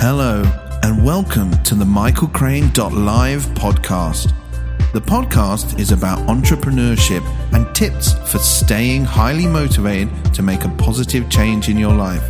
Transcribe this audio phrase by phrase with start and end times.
[0.00, 0.40] Hello,
[0.82, 4.32] and welcome to the Michael Crane Live podcast.
[4.94, 11.28] The podcast is about entrepreneurship and tips for staying highly motivated to make a positive
[11.28, 12.26] change in your life.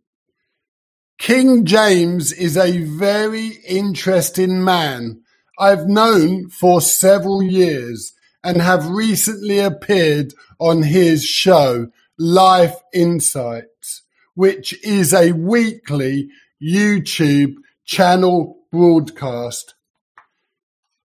[1.17, 5.21] King James is a very interesting man
[5.57, 8.11] I've known for several years
[8.47, 14.03] and have recently appeared on his show, Life Insights,
[14.35, 16.29] which is a weekly
[16.63, 19.75] YouTube channel broadcast.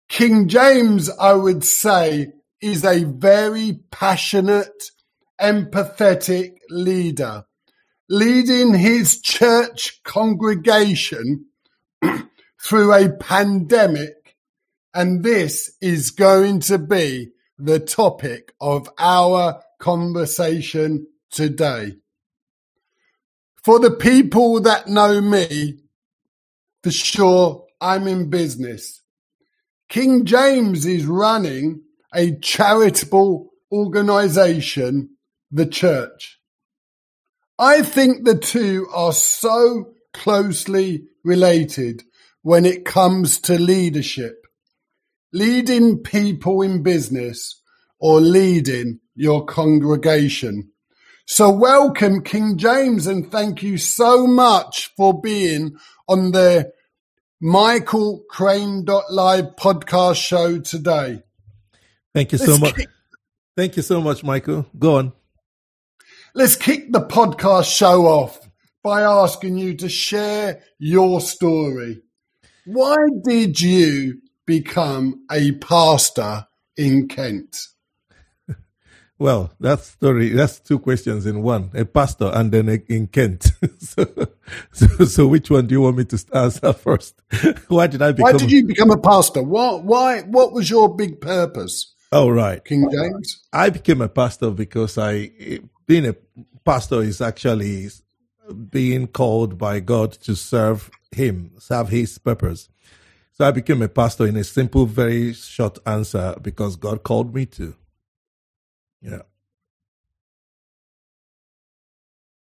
[0.08, 4.90] King James, I would say, is a very passionate,
[5.40, 7.44] empathetic leader,
[8.08, 11.46] leading his church congregation
[12.60, 14.17] through a pandemic
[14.94, 21.96] and this is going to be the topic of our conversation today.
[23.64, 25.80] For the people that know me,
[26.82, 29.02] for sure, I'm in business.
[29.88, 31.82] King James is running
[32.14, 35.10] a charitable organization,
[35.50, 36.40] the church.
[37.58, 42.04] I think the two are so closely related
[42.42, 44.37] when it comes to leadership
[45.32, 47.60] leading people in business
[47.98, 50.70] or leading your congregation.
[51.26, 55.76] So welcome King James and thank you so much for being
[56.08, 56.72] on the
[57.40, 61.22] Michael Crane Live podcast show today.
[62.14, 62.74] Thank you so Let's much.
[62.76, 62.88] Kick-
[63.56, 64.66] Thank you so much, Michael.
[64.78, 65.12] Go on.
[66.32, 68.38] Let's kick the podcast show off
[68.84, 72.02] by asking you to share your story.
[72.64, 77.68] Why did you become a pastor in Kent?
[79.20, 83.50] Well, that's story, that's two questions in one, a pastor and then a, in Kent.
[83.80, 84.06] so,
[84.70, 87.20] so, so, which one do you want me to answer first?
[87.66, 88.32] why did I become?
[88.32, 89.42] Why did you become a pastor?
[89.42, 91.92] What, why, what was your big purpose?
[92.12, 92.64] Oh, right.
[92.64, 93.42] King James?
[93.52, 95.32] I became a pastor because I,
[95.88, 96.14] being a
[96.64, 97.88] pastor is actually
[98.70, 102.68] being called by God to serve him, serve his purpose.
[103.40, 107.46] So I became a pastor in a simple, very short answer because God called me
[107.46, 107.74] to.
[109.00, 109.22] Yeah.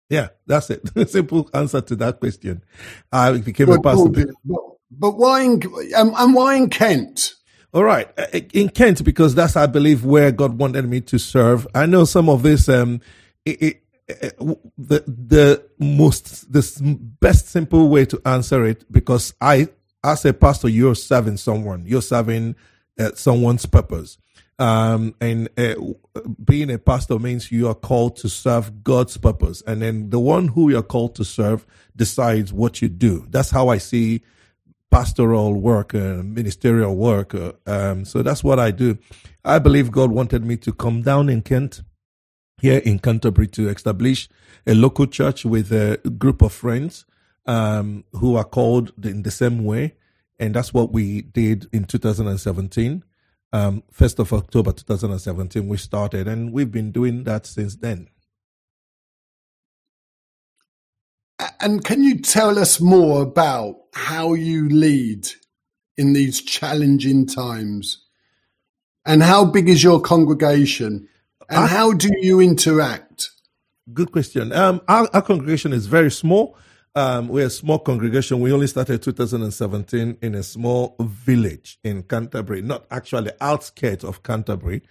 [0.09, 0.81] Yeah, that's it.
[1.09, 2.63] simple answer to that question.
[3.11, 4.33] I became but, a pastor.
[4.45, 4.59] But,
[4.91, 5.61] but why in,
[5.95, 7.33] um, and why in Kent?
[7.73, 11.65] All right, uh, in Kent because that's I believe where God wanted me to serve.
[11.73, 12.69] I know some of this.
[12.69, 13.01] Um,
[13.45, 13.79] it, it,
[14.77, 16.61] the the most the
[17.19, 19.69] best simple way to answer it because I
[20.03, 22.55] as a pastor, you're serving someone, you're serving
[22.99, 24.17] uh, someone's purpose.
[24.59, 25.75] Um, and uh,
[26.43, 29.63] being a pastor means you are called to serve God's purpose.
[29.65, 31.65] And then the one who you're called to serve
[31.95, 33.25] decides what you do.
[33.29, 34.21] That's how I see
[34.91, 37.33] pastoral work and uh, ministerial work.
[37.33, 38.97] Uh, um, so that's what I do.
[39.43, 41.81] I believe God wanted me to come down in Kent,
[42.61, 44.29] here in Canterbury, to establish
[44.67, 47.05] a local church with a group of friends
[47.45, 49.95] um, who are called in the same way.
[50.39, 53.03] And that's what we did in 2017.
[53.51, 58.09] Um, 1st of October 2017, we started, and we've been doing that since then.
[61.59, 65.27] And can you tell us more about how you lead
[65.97, 68.03] in these challenging times?
[69.05, 71.07] And how big is your congregation?
[71.49, 73.29] And how do you interact?
[73.93, 74.51] Good question.
[74.53, 76.57] Um, our, our, congregation is very small.
[76.95, 78.39] Um, we're a small congregation.
[78.39, 84.83] We only started 2017 in a small village in Canterbury, not actually outskirts of Canterbury.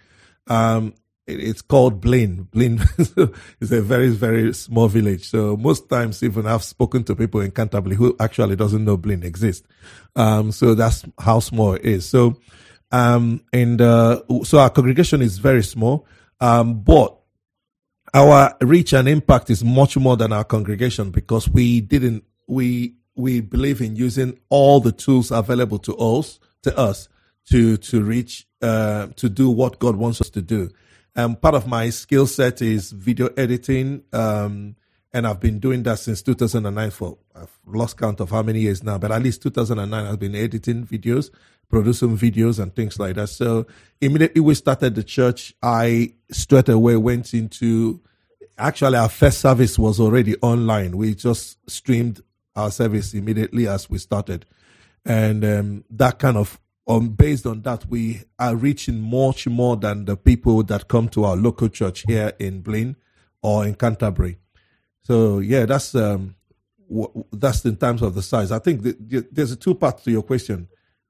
[0.47, 0.93] Um,
[1.25, 2.49] it, it's called Blean.
[2.49, 2.81] Blean
[3.61, 5.29] is a very, very small village.
[5.29, 9.23] So most times, even I've spoken to people in Canterbury who actually doesn't know Blean
[9.23, 9.65] exists.
[10.17, 12.07] Um, so that's how small it is.
[12.09, 12.37] So,
[12.91, 16.05] um, and, uh, so our congregation is very small.
[16.41, 17.17] Um, but
[18.13, 23.41] our reach and impact is much more than our congregation because we didn't we we
[23.41, 27.09] believe in using all the tools available to us to us
[27.49, 30.69] to to reach uh, to do what God wants us to do.
[31.15, 34.75] Um, part of my skill set is video editing, um,
[35.13, 38.83] and I've been doing that since 2009 for I've lost count of how many years
[38.83, 41.29] now, but at least 2009 I've been editing videos,
[41.69, 43.27] producing videos, and things like that.
[43.27, 43.65] So
[44.01, 48.01] immediately we started the church, I straight away went into
[48.57, 50.97] actually our first service was already online.
[50.97, 52.21] We just streamed
[52.55, 54.45] our service immediately as we started,
[55.05, 60.05] and um, that kind of um, based on that, we are reaching much more than
[60.05, 62.95] the people that come to our local church here in Blean
[63.41, 64.37] or in Canterbury.
[65.01, 66.35] So yeah, that's um,
[66.89, 68.51] w- that's in terms of the size.
[68.51, 70.67] I think the, the, there's a two parts to your question.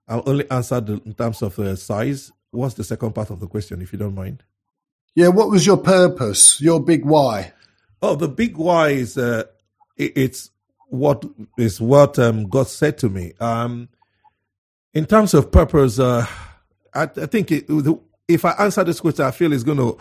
[0.07, 2.31] I'll only answer the, in terms of the size.
[2.51, 4.43] What's the second part of the question, if you don't mind?
[5.15, 6.59] Yeah, what was your purpose?
[6.59, 7.53] Your big why?
[8.01, 9.45] Oh, the big why is uh,
[9.95, 10.51] it, it's
[10.87, 11.23] what
[11.57, 13.33] is what um, God said to me.
[13.39, 13.89] Um,
[14.93, 16.25] in terms of purpose, uh,
[16.93, 17.65] I, I, think it,
[18.27, 19.97] if I answer this question, I feel it's going to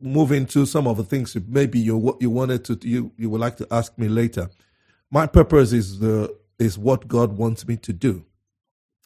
[0.00, 3.56] move into some of the things maybe you you wanted to you you would like
[3.56, 4.48] to ask me later.
[5.10, 8.24] My purpose is the is what God wants me to do.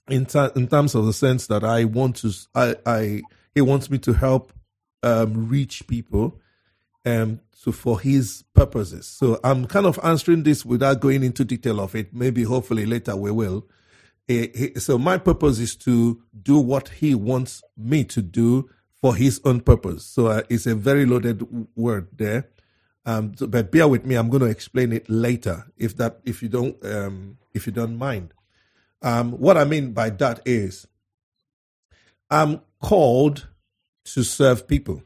[0.09, 3.23] In in terms of the sense that I want to, I, I
[3.55, 4.53] He wants me to help
[5.03, 6.41] um, reach people,
[7.07, 9.07] um, so for His purposes.
[9.07, 12.15] So I'm kind of answering this without going into detail of it.
[12.15, 13.67] Maybe hopefully later we will
[14.77, 19.61] so my purpose is to do what he wants me to do for his own
[19.61, 20.05] purpose.
[20.05, 21.47] So uh, it's a very loaded
[21.77, 22.49] word there.
[23.05, 24.15] Um, but bear with me.
[24.15, 27.99] I'm going to explain it later, if that, if you don't, um, if you don't
[27.99, 28.33] mind.
[29.05, 30.89] Um, what I mean by that is,
[32.31, 33.47] I'm called
[34.07, 35.03] to serve people,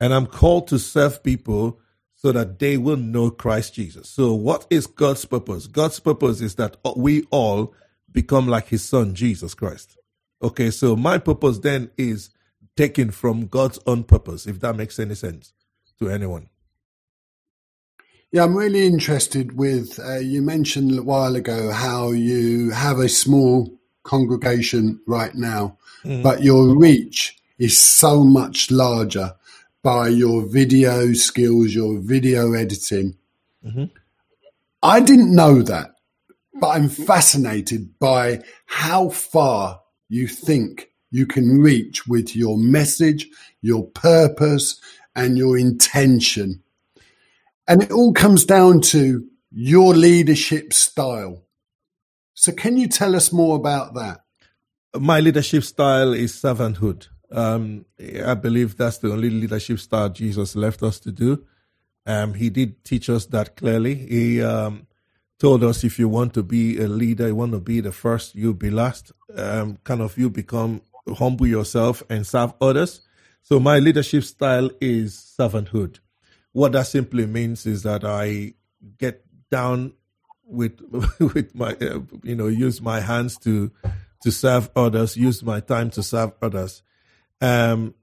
[0.00, 1.78] and I'm called to serve people
[2.16, 4.08] so that they will know Christ Jesus.
[4.08, 5.68] So, what is God's purpose?
[5.68, 7.72] God's purpose is that we all
[8.10, 9.96] become like his son, Jesus Christ.
[10.42, 12.30] Okay, so my purpose then is
[12.76, 15.52] taken from God's own purpose, if that makes any sense
[16.00, 16.48] to anyone.
[18.32, 23.08] Yeah, I'm really interested with, uh, you mentioned a while ago how you have a
[23.08, 23.70] small
[24.04, 26.22] congregation right now, mm.
[26.22, 29.34] but your reach is so much larger
[29.82, 33.16] by your video skills, your video editing.
[33.64, 33.84] Mm-hmm.
[34.82, 35.92] I didn't know that
[36.62, 43.28] but I'm fascinated by how far you think you can reach with your message,
[43.62, 44.80] your purpose,
[45.16, 46.62] and your intention.
[47.72, 51.42] And it all comes down to your leadership style.
[52.34, 54.24] So, can you tell us more about that?
[54.94, 57.08] My leadership style is servanthood.
[57.30, 57.86] Um,
[58.26, 61.46] I believe that's the only leadership style Jesus left us to do.
[62.04, 63.94] Um, he did teach us that clearly.
[63.94, 64.86] He um,
[65.38, 68.34] told us if you want to be a leader, you want to be the first,
[68.34, 69.12] you'll be last.
[69.34, 70.82] Um, kind of you become
[71.16, 73.00] humble yourself and serve others.
[73.40, 76.00] So my leadership style is servanthood.
[76.52, 78.54] What that simply means is that I
[78.98, 79.94] get down
[80.44, 80.80] with
[81.20, 83.70] with my uh, you know use my hands to
[84.22, 86.82] to serve others, use my time to serve others.
[87.40, 87.94] Um,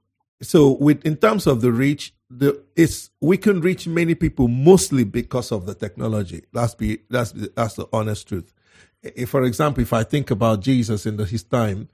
[0.42, 5.04] so with in terms of the reach, the it's we can reach many people mostly
[5.04, 6.44] because of the technology.
[6.52, 8.52] That's be that's that's the honest truth.
[9.02, 11.88] If, for example, if I think about Jesus in the, his time,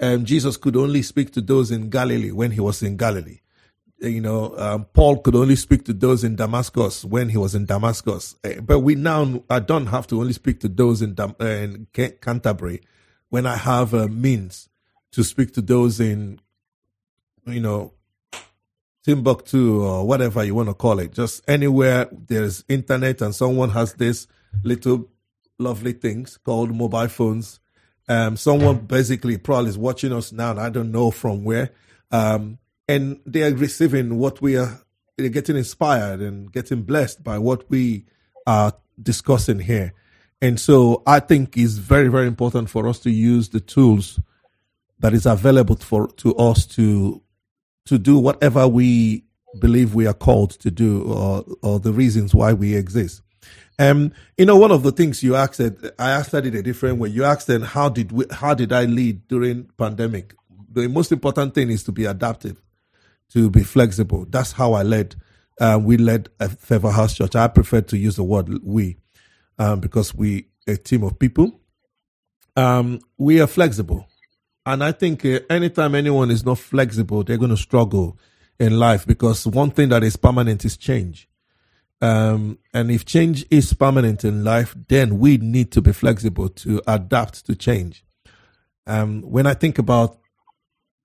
[0.00, 3.40] um, Jesus could only speak to those in Galilee when he was in Galilee.
[4.00, 7.66] You know, um, Paul could only speak to those in Damascus when he was in
[7.66, 8.34] Damascus.
[8.44, 11.44] Eh, but we now I don't have to only speak to those in, Dam- uh,
[11.44, 12.80] in Canterbury
[13.28, 14.68] when I have a means
[15.12, 16.40] to speak to those in,
[17.46, 17.92] you know,
[19.04, 23.94] Timbuktu or whatever you want to call it, just anywhere there's internet and someone has
[23.94, 24.26] this
[24.62, 25.08] little
[25.58, 27.60] lovely things called mobile phones.
[28.08, 31.70] Um, someone basically probably is watching us now, and I don't know from where.
[32.10, 32.58] Um,
[32.90, 34.80] and they are receiving what we are,
[35.16, 38.04] they're getting inspired and getting blessed by what we
[38.48, 39.92] are discussing here.
[40.42, 44.18] And so I think it's very, very important for us to use the tools
[44.98, 47.22] that is available for to us to
[47.86, 49.24] to do whatever we
[49.60, 53.22] believe we are called to do or, or the reasons why we exist.
[53.78, 56.98] Um, you know, one of the things you asked, I asked that in a different
[56.98, 57.08] way.
[57.08, 60.34] You asked then, how did we, how did I lead during pandemic?
[60.72, 62.60] The most important thing is to be adaptive,
[63.32, 64.26] to be flexible.
[64.28, 65.16] That's how I led.
[65.60, 67.36] Uh, we led a Favor House Church.
[67.36, 68.96] I prefer to use the word we,
[69.58, 71.60] um, because we a team of people.
[72.56, 74.06] Um, we are flexible.
[74.66, 78.18] And I think uh, anytime anyone is not flexible, they're going to struggle
[78.58, 81.28] in life because one thing that is permanent is change.
[82.02, 86.82] Um, and if change is permanent in life, then we need to be flexible to
[86.86, 88.04] adapt to change.
[88.86, 90.19] Um, when I think about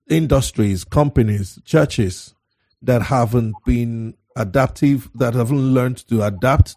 [0.08, 2.34] industries, companies, churches
[2.82, 6.76] that haven't been adaptive, that haven't learned to adapt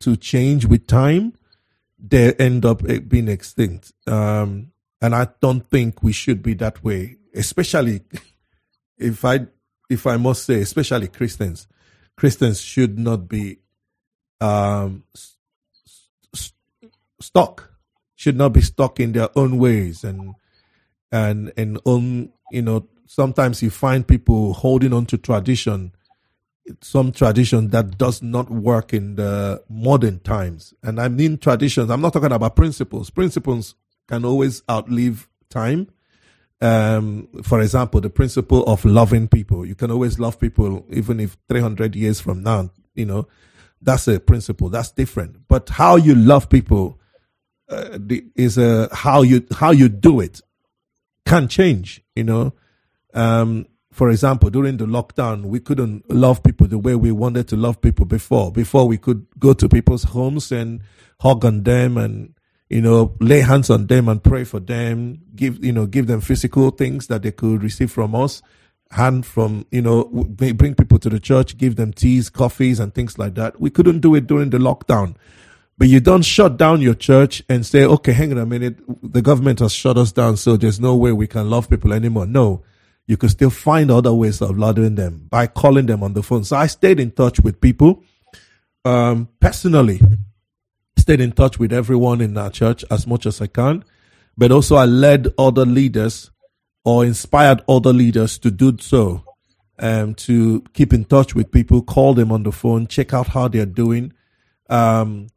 [0.00, 1.34] to change with time,
[1.98, 3.92] they end up eh, being extinct.
[4.06, 8.02] Um, and I don't think we should be that way, especially
[8.98, 9.46] if I,
[9.88, 11.66] if I must say, especially Christians.
[12.16, 13.58] Christians should not be
[14.40, 15.04] um,
[16.34, 16.52] st-
[17.20, 17.70] stuck,
[18.14, 20.34] should not be stuck in their own ways and
[21.12, 22.32] and and own.
[22.50, 25.92] You know, sometimes you find people holding on to tradition
[26.82, 30.74] some tradition that does not work in the modern times.
[30.82, 31.90] And I mean traditions.
[31.90, 33.10] I'm not talking about principles.
[33.10, 33.74] Principles
[34.08, 35.88] can always outlive time.
[36.60, 39.64] Um, for example, the principle of loving people.
[39.64, 43.28] You can always love people, even if 300 years from now, you know,
[43.80, 44.68] that's a principle.
[44.68, 45.48] That's different.
[45.48, 47.00] But how you love people
[47.70, 47.98] uh,
[48.36, 50.42] is a how you how you do it
[51.30, 52.02] can change.
[52.16, 52.52] You know,
[53.14, 57.56] um, for example, during the lockdown, we couldn't love people the way we wanted to
[57.56, 58.52] love people before.
[58.52, 60.80] Before we could go to people's homes and
[61.20, 62.34] hug on them and,
[62.68, 66.20] you know, lay hands on them and pray for them, give, you know, give them
[66.20, 68.42] physical things that they could receive from us,
[68.90, 73.18] hand from, you know, bring people to the church, give them teas, coffees and things
[73.18, 73.60] like that.
[73.60, 75.16] We couldn't do it during the lockdown.
[75.80, 78.76] But you don't shut down your church and say, okay, hang on a minute.
[79.02, 80.36] The government has shut us down.
[80.36, 82.26] So there's no way we can love people anymore.
[82.26, 82.62] No
[83.10, 86.44] you could still find other ways of loving them by calling them on the phone.
[86.44, 88.04] So I stayed in touch with people
[88.84, 90.00] um, personally,
[90.96, 93.84] stayed in touch with everyone in our church as much as I can,
[94.38, 96.30] but also I led other leaders
[96.84, 99.24] or inspired other leaders to do so.
[99.82, 103.48] Um, to keep in touch with people, call them on the phone, check out how
[103.48, 104.12] they're doing.
[104.68, 105.28] Um,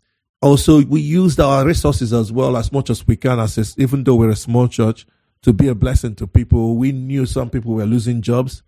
[0.44, 4.16] also, we used our resources as well as much as we can, as even though
[4.16, 5.08] we're a small church,
[5.42, 6.76] to be a blessing to people.
[6.76, 8.62] We knew some people were losing jobs,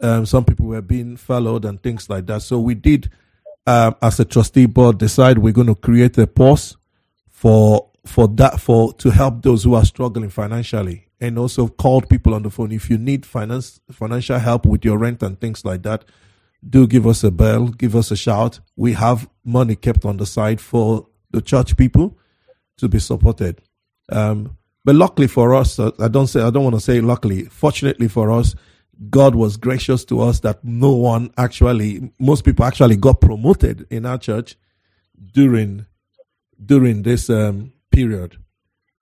[0.00, 2.42] um, some people were being furloughed and things like that.
[2.42, 3.10] So we did,
[3.66, 6.76] um, as a trustee board, decide we're going to create a pause
[7.28, 12.32] for for that for to help those who are struggling financially, and also called people
[12.32, 15.82] on the phone if you need finance financial help with your rent and things like
[15.82, 16.04] that.
[16.66, 18.60] Do give us a bell, give us a shout.
[18.76, 22.18] We have money kept on the side for the church people
[22.78, 23.60] to be supported.
[24.10, 27.44] Um, but luckily for us, I don't say I don't want to say luckily.
[27.44, 28.54] Fortunately for us,
[29.10, 34.06] God was gracious to us that no one actually, most people actually got promoted in
[34.06, 34.56] our church
[35.32, 35.86] during
[36.64, 38.36] during this um, period.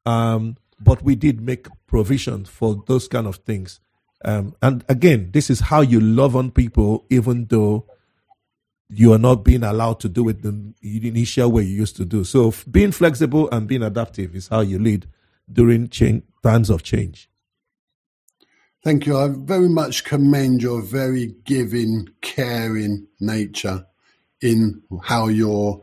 [0.04, 3.80] Um, but we did make provision for those kind of things.
[4.24, 7.86] Um, and again, this is how you love on people, even though
[8.88, 12.24] you are not being allowed to do it the initial way you used to do.
[12.24, 15.06] So being flexible and being adaptive is how you lead
[15.52, 17.28] during change, times of change.
[18.84, 19.18] Thank you.
[19.18, 23.86] I very much commend your very giving, caring nature
[24.40, 25.82] in how you're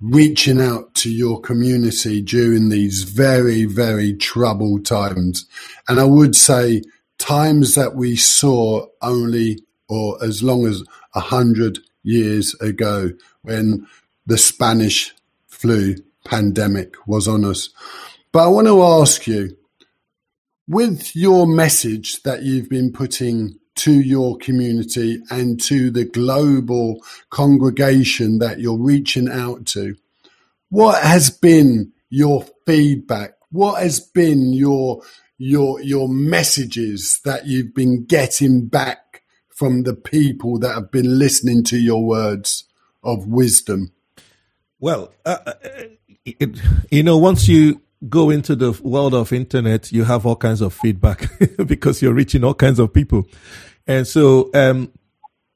[0.00, 5.46] reaching out to your community during these very, very troubled times.
[5.88, 6.82] And I would say
[7.24, 10.82] times that we saw only or as long as
[11.14, 13.86] a hundred years ago when
[14.26, 15.14] the Spanish
[15.46, 17.70] flu pandemic was on us.
[18.30, 19.56] But I want to ask you,
[20.68, 28.38] with your message that you've been putting to your community and to the global congregation
[28.40, 29.96] that you're reaching out to,
[30.68, 33.32] what has been your feedback?
[33.50, 35.02] What has been your
[35.38, 41.64] your your messages that you've been getting back from the people that have been listening
[41.64, 42.64] to your words
[43.02, 43.92] of wisdom?
[44.80, 45.52] Well, uh, uh
[46.24, 46.58] it,
[46.90, 50.72] you know, once you go into the world of internet, you have all kinds of
[50.72, 51.28] feedback
[51.66, 53.26] because you're reaching all kinds of people.
[53.86, 54.90] And so, um,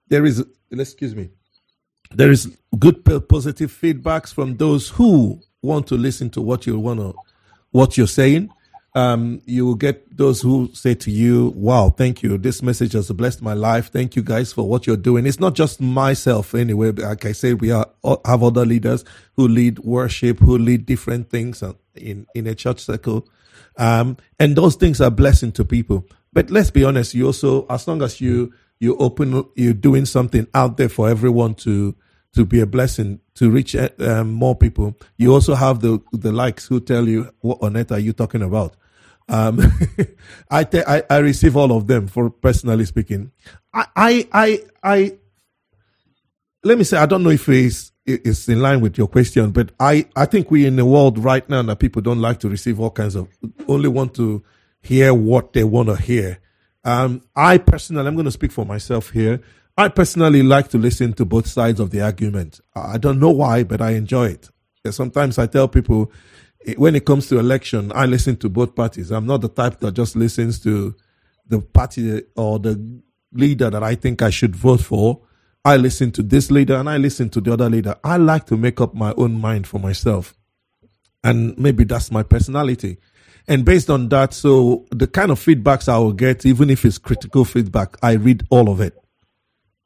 [0.08, 1.30] there is, excuse me,
[2.10, 7.00] there is good positive feedbacks from those who want to listen to what you want
[7.00, 7.14] to,
[7.70, 8.50] what you're saying.
[8.98, 12.36] Um, you will get those who say to you, wow, thank you.
[12.36, 13.92] This message has blessed my life.
[13.92, 15.24] Thank you guys for what you're doing.
[15.24, 16.90] It's not just myself anyway.
[16.90, 17.86] Like I said, we are,
[18.24, 19.04] have other leaders
[19.36, 21.62] who lead worship, who lead different things
[21.94, 23.28] in, in a church circle.
[23.76, 26.04] Um, and those things are blessing to people.
[26.32, 30.48] But let's be honest, you also, as long as you, you open, you're doing something
[30.54, 31.94] out there for everyone to,
[32.34, 34.96] to be a blessing to reach um, more people.
[35.16, 38.42] You also have the the likes who tell you what on earth are you talking
[38.42, 38.74] about.
[39.28, 39.60] Um,
[40.50, 43.30] I, te- I I receive all of them for personally speaking.
[43.74, 45.18] I I I, I
[46.64, 49.70] let me say I don't know if it's it's in line with your question, but
[49.78, 52.80] I, I think we're in a world right now that people don't like to receive
[52.80, 53.28] all kinds of,
[53.68, 54.42] only want to
[54.80, 56.38] hear what they want to hear.
[56.84, 59.40] Um, I personally, I'm going to speak for myself here.
[59.76, 62.60] I personally like to listen to both sides of the argument.
[62.74, 64.48] I don't know why, but I enjoy it.
[64.90, 66.10] Sometimes I tell people
[66.76, 69.10] when it comes to election, I listen to both parties.
[69.10, 70.94] I'm not the type that just listens to
[71.46, 73.00] the party or the
[73.32, 75.22] leader that I think I should vote for.
[75.64, 77.96] I listen to this leader and I listen to the other leader.
[78.02, 80.34] I like to make up my own mind for myself.
[81.24, 82.98] And maybe that's my personality.
[83.46, 86.98] And based on that, so the kind of feedbacks I will get, even if it's
[86.98, 88.94] critical feedback, I read all of it.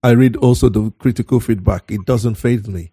[0.03, 1.91] I read also the critical feedback.
[1.91, 2.93] It doesn't faze me.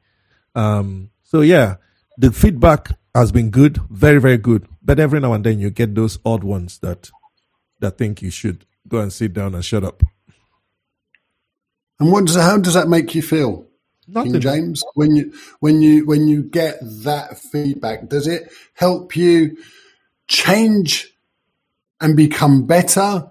[0.53, 1.77] Um, so yeah,
[2.17, 4.67] the feedback has been good, very, very good.
[4.81, 7.09] But every now and then you get those odd ones that,
[7.79, 10.03] that think you should go and sit down and shut up.
[11.99, 13.67] And what does how does that make you feel,
[14.07, 14.33] Nothing.
[14.33, 14.83] King James?
[14.93, 19.57] When you when you when you get that feedback, does it help you
[20.27, 21.13] change
[21.99, 23.29] and become better,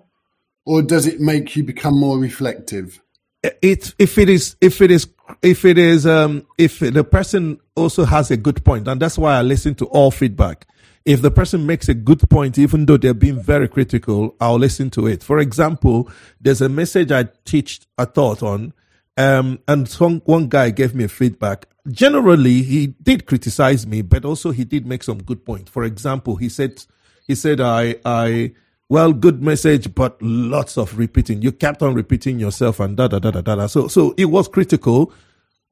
[0.67, 3.01] or does it make you become more reflective?
[3.43, 5.09] It if it is if it is
[5.41, 9.39] if it is um if the person also has a good point, and that's why
[9.39, 10.67] I listen to all feedback
[11.09, 14.91] if the person makes a good point, even though they're being very critical, I'll listen
[14.91, 15.23] to it.
[15.23, 18.75] For example, there's a message I teach a thought on,
[19.17, 21.67] um, and some, one guy gave me feedback.
[21.91, 25.71] Generally, he did criticize me, but also he did make some good point.
[25.71, 26.85] For example, he said,
[27.27, 28.53] he said, I, I,
[28.91, 31.41] well, good message, but lots of repeating.
[31.41, 33.67] You kept on repeating yourself and da da da da da.
[33.67, 35.11] So, so it was critical,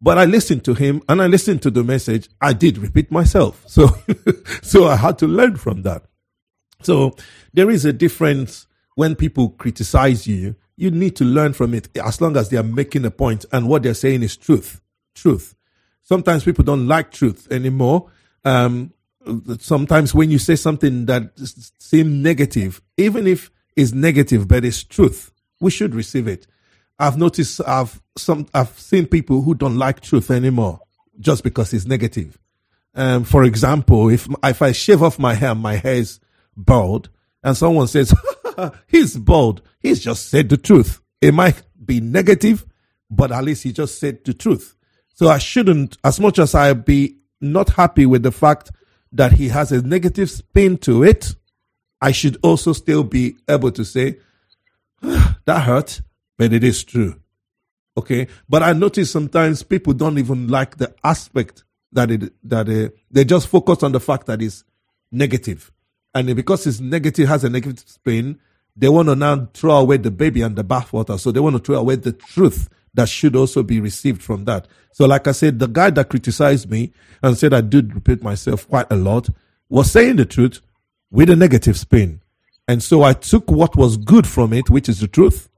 [0.00, 2.28] but I listened to him and I listened to the message.
[2.40, 3.64] I did repeat myself.
[3.66, 3.88] So,
[4.62, 6.04] so I had to learn from that.
[6.82, 7.16] So
[7.54, 10.56] there is a difference when people criticize you.
[10.76, 13.68] You need to learn from it as long as they are making a point and
[13.68, 14.80] what they're saying is truth.
[15.14, 15.54] Truth.
[16.02, 18.10] Sometimes people don't like truth anymore.
[18.44, 18.92] Um,
[19.58, 21.32] sometimes when you say something that
[21.78, 26.46] seems negative, even if it's negative, but it's truth, we should receive it.
[26.98, 30.80] I've noticed I've some I've seen people who don't like truth anymore
[31.20, 32.38] just because it's negative.
[32.94, 36.20] Um, for example, if if I shave off my hair, my hair is
[36.56, 37.11] bald,
[37.42, 38.14] and someone says
[38.87, 41.00] he's bald, he's just said the truth.
[41.20, 42.64] It might be negative,
[43.11, 44.74] but at least he just said the truth.
[45.14, 48.70] So I shouldn't, as much as I be not happy with the fact
[49.12, 51.35] that he has a negative spin to it,
[52.00, 54.18] I should also still be able to say
[55.00, 56.00] that hurt
[56.37, 57.20] but it is true.
[57.96, 58.29] Okay.
[58.49, 63.25] But I notice sometimes people don't even like the aspect that it, that uh, they
[63.25, 64.64] just focus on the fact that it's.
[65.12, 68.38] And because it's negative, has a negative spin,
[68.77, 71.18] they want to now throw away the baby and the bathwater.
[71.18, 74.66] So they want to throw away the truth that should also be received from that.
[74.92, 78.68] So, like I said, the guy that criticized me and said I did repeat myself
[78.68, 79.29] quite a lot
[79.68, 80.61] was saying the truth
[81.11, 82.20] with a negative spin.
[82.68, 85.49] And so I took what was good from it, which is the truth,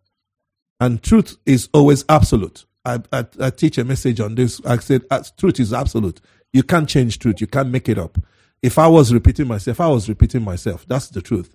[0.81, 2.65] and truth is always absolute.
[2.85, 4.61] I, I, I teach a message on this.
[4.65, 6.21] I said, uh, truth is absolute.
[6.53, 7.41] You can't change truth.
[7.41, 8.19] You can't make it up.
[8.63, 10.87] If I was repeating myself, I was repeating myself.
[10.87, 11.55] That's the truth.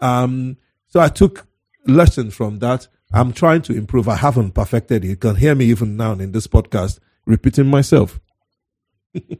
[0.00, 0.56] Um,
[0.88, 1.46] so I took
[1.86, 2.88] lessons from that.
[3.12, 4.08] I'm trying to improve.
[4.08, 5.08] I haven't perfected it.
[5.08, 8.20] You can hear me even now in this podcast repeating myself.
[9.14, 9.38] you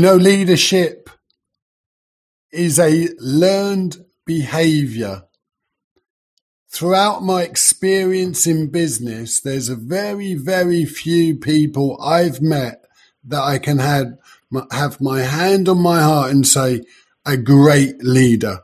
[0.00, 1.10] know, leadership
[2.50, 5.24] is a learned behavior
[6.68, 12.84] throughout my experience in business, there's a very, very few people I've met
[13.24, 14.18] that I can have,
[14.70, 16.82] have my hand on my heart and say,
[17.26, 18.60] a great leader.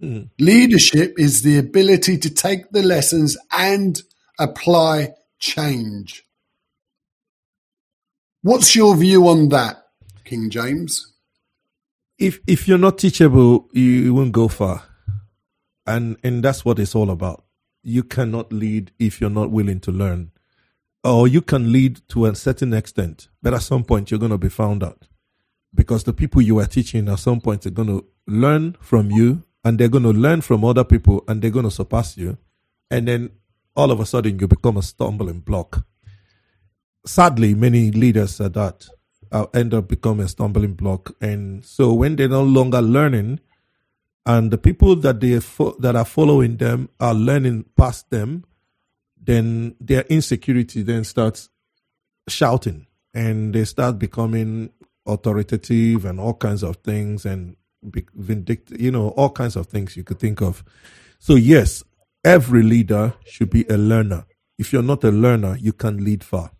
[0.00, 0.30] Mm.
[0.38, 4.00] Leadership is the ability to take the lessons and
[4.38, 6.24] apply change.
[8.42, 9.76] What's your view on that,
[10.24, 11.12] King James?
[12.18, 14.84] If if you're not teachable, you won't go far
[15.86, 17.44] and and that's what it's all about.
[17.82, 20.30] You cannot lead if you're not willing to learn.
[21.02, 24.38] Or you can lead to a certain extent but at some point you're going to
[24.38, 25.06] be found out.
[25.74, 29.42] Because the people you are teaching at some point are going to learn from you
[29.62, 32.38] and they're going to learn from other people and they're going to surpass you.
[32.90, 33.30] And then
[33.76, 35.84] all of a sudden you become a stumbling block.
[37.04, 38.88] Sadly many leaders are that
[39.30, 41.14] uh, end up becoming a stumbling block.
[41.20, 43.40] And so when they're no longer learning
[44.26, 48.44] and the people that they fo- that are following them are learning past them,
[49.20, 51.50] then their insecurity then starts
[52.28, 54.70] shouting, and they start becoming
[55.06, 57.56] authoritative and all kinds of things, and
[58.14, 60.64] vindictive, you know, all kinds of things you could think of.
[61.18, 61.84] So yes,
[62.24, 64.24] every leader should be a learner.
[64.58, 66.52] If you're not a learner, you can lead far.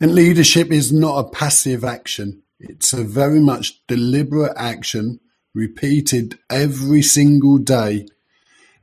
[0.00, 2.42] And leadership is not a passive action.
[2.58, 5.20] It's a very much deliberate action
[5.56, 8.06] repeated every single day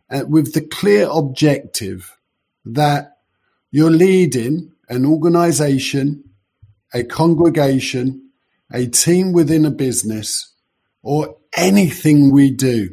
[0.09, 2.17] uh, with the clear objective
[2.65, 3.17] that
[3.71, 6.23] you're leading an organization,
[6.93, 8.31] a congregation,
[8.71, 10.53] a team within a business,
[11.03, 12.89] or anything we do.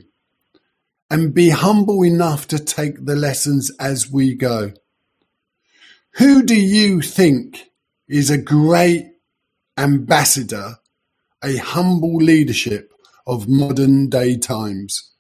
[1.10, 4.72] And be humble enough to take the lessons as we go.
[6.14, 7.70] Who do you think
[8.08, 9.06] is a great
[9.76, 10.76] ambassador,
[11.42, 12.92] a humble leadership
[13.26, 15.14] of modern day times?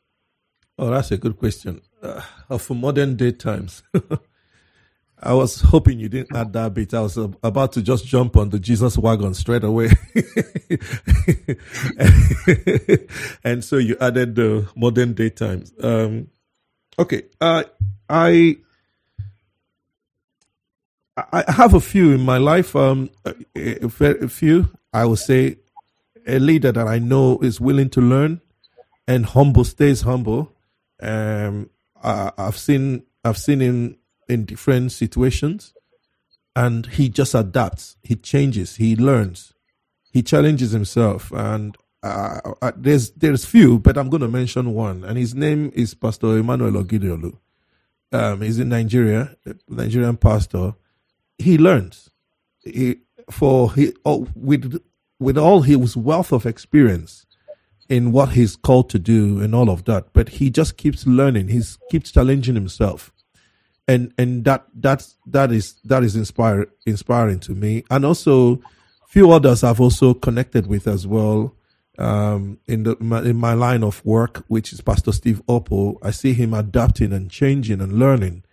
[0.78, 1.80] Oh, that's a good question.
[2.02, 3.82] Uh, of modern day times.
[5.22, 6.94] I was hoping you didn't add that bit.
[6.94, 9.90] I was about to just jump on the Jesus wagon straight away.
[13.44, 15.74] and so you added the modern day times.
[15.82, 16.28] Um,
[16.98, 17.24] okay.
[17.38, 17.64] Uh,
[18.08, 18.56] I,
[21.16, 22.74] I have a few in my life.
[22.74, 25.56] Um, a, a few, I would say
[26.26, 28.40] a leader that I know is willing to learn
[29.06, 30.52] and humble stays humble.
[31.00, 31.70] Um,
[32.02, 33.96] I, I've seen, I've seen him
[34.28, 35.74] in different situations
[36.54, 39.54] and he just adapts he changes he learns
[40.12, 41.30] he challenges himself.
[41.32, 45.70] And uh, uh, there's there's few but i'm going to mention one and his name
[45.74, 47.36] is pastor emmanuel ogidiolu.
[48.12, 49.36] Um, he's in nigeria
[49.68, 50.74] nigerian pastor.
[51.38, 52.10] He learns.
[52.64, 54.80] He for he oh, with
[55.20, 57.26] with all his wealth of experience
[57.88, 61.48] in what he's called to do and all of that but he just keeps learning.
[61.48, 63.12] He keeps challenging himself.
[63.86, 67.84] And and that that's that is that is inspire, inspiring to me.
[67.90, 68.60] And also
[69.08, 71.52] few others i've also connected with as well
[71.98, 75.98] um, in the my, in my line of work which is pastor steve oppo.
[76.00, 78.44] I see him adapting and changing and learning.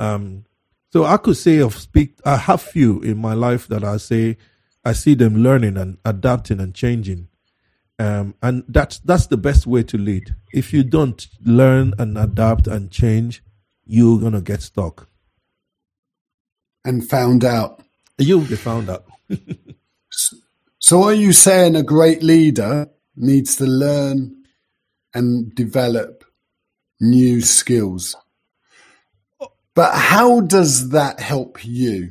[0.00, 0.44] Um,
[0.92, 4.36] so i could say of speak i have few in my life that i say
[4.84, 7.28] i see them learning and adapting and changing
[7.98, 12.66] um, and that's that's the best way to lead if you don't learn and adapt
[12.66, 13.42] and change
[13.84, 15.08] you're going to get stuck.
[16.84, 17.82] And found out.
[18.18, 19.04] You'll be found out.
[20.78, 24.34] so, are you saying a great leader needs to learn
[25.14, 26.24] and develop
[27.00, 28.16] new skills?
[29.74, 32.10] But how does that help you?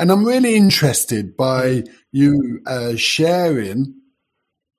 [0.00, 3.96] And I'm really interested by you uh, sharing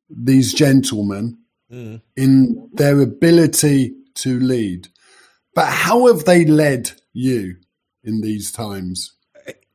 [0.09, 1.37] these gentlemen
[1.71, 2.01] mm.
[2.17, 4.87] in their ability to lead.
[5.53, 7.57] But how have they led you
[8.03, 9.15] in these times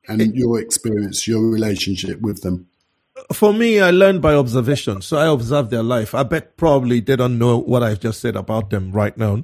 [0.08, 2.66] and your experience, your relationship with them?
[3.32, 5.00] For me, I learned by observation.
[5.00, 6.12] So I observe their life.
[6.12, 9.42] I bet probably they don't know what I've just said about them right now.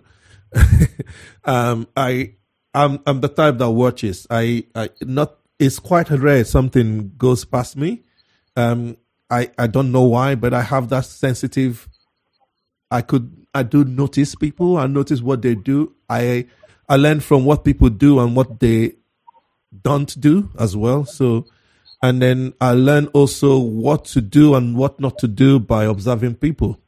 [1.44, 2.34] um, I,
[2.74, 4.26] I'm, I'm the type that watches.
[4.28, 8.02] I, I not, it's quite rare something goes past me.
[8.56, 8.96] Um,
[9.30, 11.88] I, I don't know why, but I have that sensitive
[12.92, 14.76] I could I do notice people.
[14.76, 15.94] I notice what they do.
[16.10, 16.46] I
[16.88, 18.92] I learn from what people do and what they
[19.82, 21.06] don't do as well.
[21.06, 21.46] So
[22.02, 26.34] and then I learn also what to do and what not to do by observing
[26.34, 26.78] people.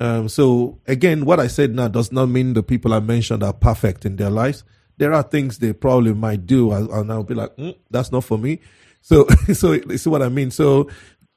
[0.00, 3.52] Um, so again, what I said now does not mean the people I mentioned are
[3.52, 4.64] perfect in their lives.
[4.98, 8.38] There are things they probably might do, and I'll be like, mm, "That's not for
[8.38, 8.60] me."
[9.00, 10.50] So, so you see what I mean.
[10.50, 10.88] So,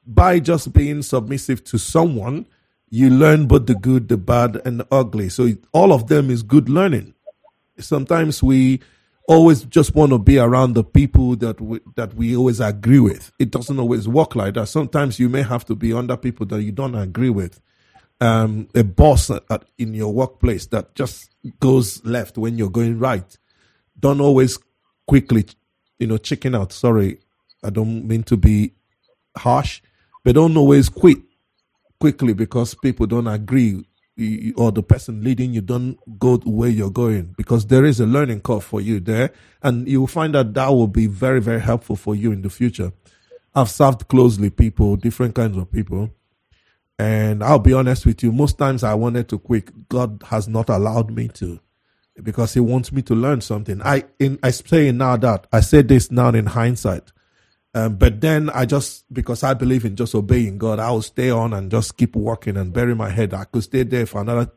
[0.06, 2.46] by just being submissive to someone,
[2.90, 5.28] you learn both the good, the bad, and the ugly.
[5.28, 7.14] So all of them is good learning.
[7.78, 8.80] Sometimes we
[9.28, 13.32] always just want to be around the people that we, that we always agree with.
[13.38, 14.68] It doesn't always work like that.
[14.68, 17.60] Sometimes you may have to be under people that you don't agree with.
[18.18, 23.36] Um, a boss at, in your workplace that just goes left when you're going right.
[23.98, 24.58] Don't always
[25.06, 25.46] quickly,
[25.98, 26.72] you know, chicken out.
[26.72, 27.18] Sorry,
[27.62, 28.72] I don't mean to be
[29.36, 29.80] harsh,
[30.24, 31.18] but don't always quit
[32.00, 33.84] quickly because people don't agree.
[34.56, 38.40] Or the person leading you don't go where you're going because there is a learning
[38.40, 39.30] curve for you there.
[39.62, 42.48] And you will find that that will be very very helpful for you in the
[42.48, 42.92] future.
[43.54, 46.10] I've served closely people different kinds of people.
[46.98, 49.88] And i'll be honest with you most times i wanted to quit.
[49.90, 51.60] God has not allowed me to
[52.22, 55.82] because he wants me to learn something i in i say now that i say
[55.82, 57.12] this now in hindsight
[57.76, 61.28] um, but then I just, because I believe in just obeying God, I will stay
[61.28, 63.34] on and just keep working and bury my head.
[63.34, 64.50] I could stay there for another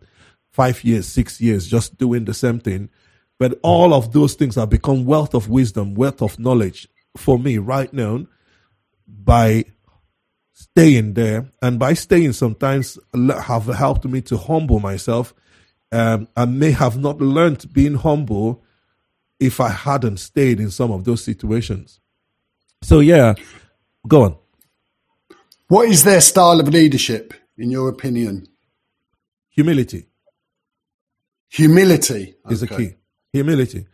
[0.54, 2.90] five years, six years, just doing the same thing.
[3.38, 7.58] But all of those things have become wealth of wisdom, wealth of knowledge for me
[7.58, 8.26] right now
[9.06, 9.66] by
[10.54, 11.52] staying there.
[11.62, 15.34] And by staying sometimes have helped me to humble myself.
[15.92, 18.64] Um, I may have not learned being humble
[19.40, 22.00] if I hadn't stayed in some of those situations.
[22.84, 23.36] So yeah,
[24.08, 24.36] go on.
[25.68, 28.48] What is their style of leadership, in your opinion?
[29.50, 30.10] Humility
[31.50, 32.96] Humility is the key.
[33.34, 33.88] Humility.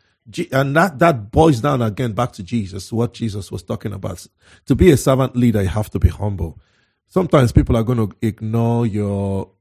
[0.52, 4.26] And that, that boils down again back to Jesus, what Jesus was talking about.
[4.66, 6.60] To be a servant leader, you have to be humble.
[7.08, 9.52] Sometimes people are going to ignore your,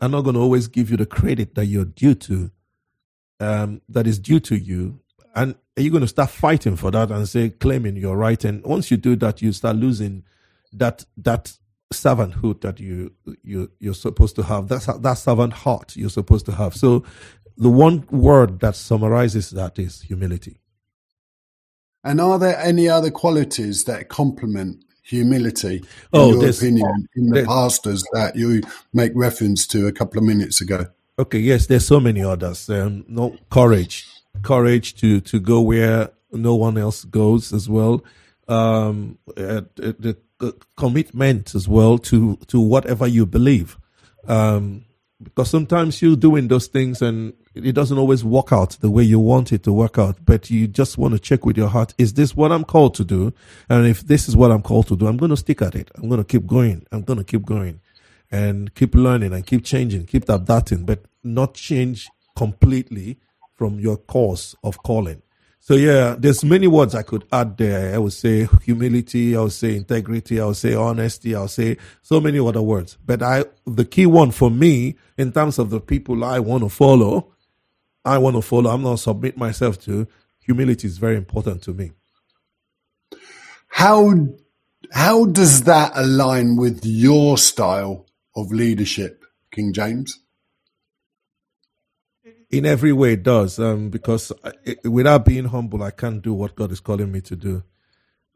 [0.00, 2.50] are not going to always give you the credit that you're due to,
[3.40, 5.00] um, that is due to you.
[5.34, 8.42] And are you're going to start fighting for that and say, claiming you're right.
[8.44, 10.24] And once you do that, you start losing
[10.72, 11.56] that, that
[11.92, 14.68] servanthood that you, you, you're supposed to have.
[14.68, 16.74] That's that servant heart you're supposed to have.
[16.76, 17.04] So
[17.56, 20.60] the one word that summarizes that is humility.
[22.02, 27.28] And are there any other qualities that complement humility, in Oh, your there's- opinion, in
[27.30, 28.62] the pastors that you
[28.92, 30.86] make reference to a couple of minutes ago?
[31.18, 32.68] Okay, yes, there's so many others.
[32.68, 34.06] Um, no courage,
[34.42, 38.02] courage to to go where no one else goes as well.
[38.48, 43.76] Um, uh, the, the commitment as well to to whatever you believe.
[44.26, 44.84] Um,
[45.22, 49.20] because sometimes you're doing those things and it doesn't always work out the way you
[49.20, 52.14] want it to work out, but you just want to check with your heart, is
[52.14, 53.32] this what I'm called to do?
[53.68, 55.90] And if this is what I'm called to do, I'm going to stick at it.
[55.94, 56.86] I'm going to keep going.
[56.90, 57.80] I'm going to keep going
[58.30, 63.18] and keep learning and keep changing, keep adapting, but not change completely
[63.54, 65.22] from your course of calling.
[65.60, 67.94] So yeah, there's many words I could add there.
[67.94, 71.78] I would say humility, I would say integrity, I would say honesty, I would say
[72.02, 72.98] so many other words.
[73.06, 76.68] But I, the key one for me in terms of the people I want to
[76.68, 77.33] follow,
[78.04, 80.06] I want to follow, I'm not submit myself to,
[80.38, 81.92] humility is very important to me.
[83.68, 84.12] How
[84.92, 90.20] how does that align with your style of leadership, King James?
[92.50, 96.32] in every way it does um, because I, it, without being humble i can't do
[96.32, 97.64] what god is calling me to do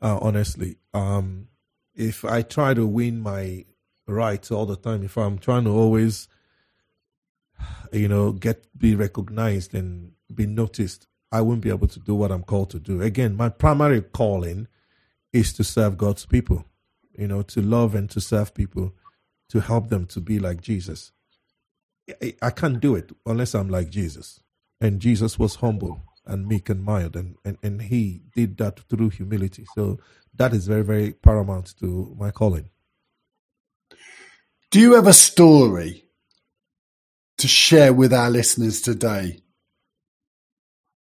[0.03, 1.49] uh, honestly um,
[1.95, 3.65] if i try to win my
[4.07, 6.29] rights all the time if i'm trying to always
[7.93, 12.33] you know get be recognized and be noticed i won't be able to do what
[12.33, 14.69] i'm called to do again my primary calling
[15.33, 16.65] is to serve god's people
[17.19, 18.95] you know to love and to serve people
[19.51, 21.13] to help them to be like jesus
[22.23, 24.41] I- I can't do it unless I'm like Jesus.
[24.81, 29.11] And Jesus was humble and meek and mild, and, and, and he did that through
[29.11, 29.65] humility.
[29.65, 29.99] So
[30.35, 32.71] that is very, very paramount to my calling.
[34.71, 36.05] Do you have a story
[37.39, 39.41] to share with our listeners today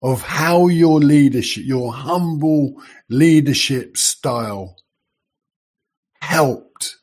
[0.01, 4.75] of how your leadership, your humble leadership style
[6.21, 6.97] helped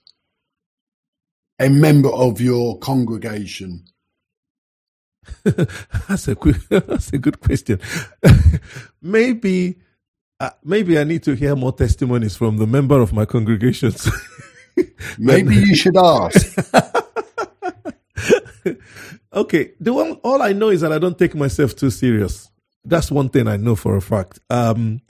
[1.60, 3.84] a member of your congregation?
[5.44, 7.80] that's a good, that's a good question.
[9.02, 9.78] maybe,
[10.40, 14.08] uh, maybe I need to hear more testimonies from the member of my congregations.
[15.18, 16.56] Maybe you should ask.
[19.32, 22.50] Okay, the one all I know is that I don't take myself too serious.
[22.84, 24.38] That's one thing I know for a fact.
[24.50, 25.00] Um,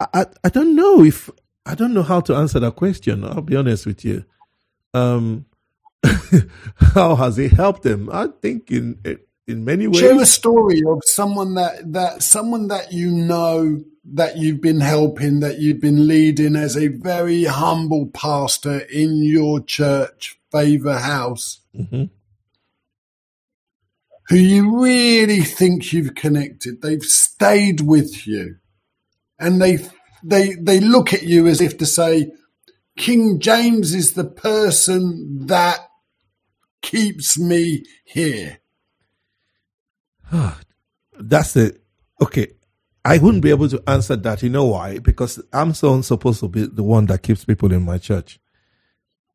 [0.00, 1.30] I I, don't know if
[1.66, 3.24] I don't know how to answer that question.
[3.24, 4.24] I'll be honest with you.
[4.92, 5.46] Um,
[6.76, 8.10] how has it helped them?
[8.12, 8.98] I think in
[9.46, 10.00] in many ways.
[10.00, 15.40] Share a story of someone that, that someone that you know that you've been helping,
[15.40, 22.10] that you've been leading as a very humble pastor in your church, Favor House, Mhm.
[24.28, 26.80] Who you really think you've connected.
[26.80, 28.56] They've stayed with you,
[29.38, 29.78] and they
[30.22, 32.32] they they look at you as if to say,
[32.96, 35.80] King James is the person that
[36.82, 38.58] keeps me here.
[40.32, 40.58] Ah,
[41.18, 41.82] that's it.
[42.20, 42.48] Okay.
[43.04, 44.42] I wouldn't be able to answer that.
[44.42, 44.98] You know why?
[44.98, 48.40] Because I'm so supposed to be the one that keeps people in my church.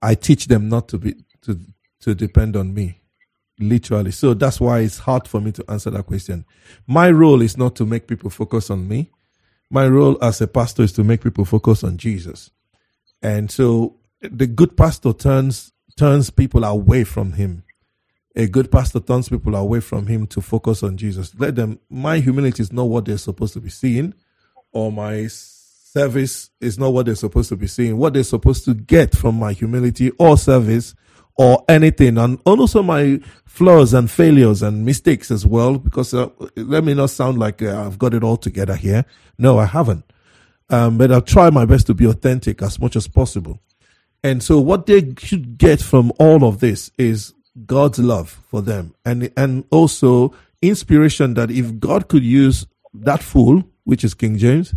[0.01, 1.59] I teach them not to be to
[2.01, 2.98] to depend on me,
[3.59, 4.11] literally.
[4.11, 6.45] So that's why it's hard for me to answer that question.
[6.87, 9.11] My role is not to make people focus on me.
[9.69, 12.51] My role as a pastor is to make people focus on Jesus.
[13.21, 17.63] And so the good pastor turns turns people away from him
[18.35, 21.33] a good pastor turns people away from him to focus on Jesus.
[21.37, 24.13] Let them, my humility is not what they're supposed to be seeing,
[24.71, 27.97] or my service is not what they're supposed to be seeing.
[27.97, 30.95] What they're supposed to get from my humility or service
[31.39, 36.83] or anything, and also my flaws and failures and mistakes as well, because uh, let
[36.83, 39.05] me not sound like uh, I've got it all together here.
[39.37, 40.03] No, I haven't.
[40.69, 43.61] Um, but I'll try my best to be authentic as much as possible.
[44.21, 47.33] And so what they should get from all of this is
[47.65, 53.63] God's love for them and and also inspiration that if God could use that fool,
[53.85, 54.75] which is King James,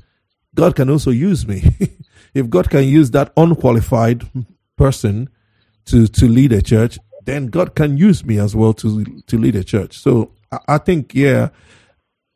[0.55, 1.65] God can also use me.
[2.35, 4.29] if God can use that unqualified
[4.77, 5.29] person
[5.87, 9.57] to to lead a church, then God can use me as well to to lead
[9.57, 9.99] a church.
[9.99, 11.51] So I, I think yeah,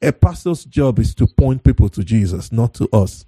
[0.03, 3.25] a pastor's job is to point people to Jesus, not to us.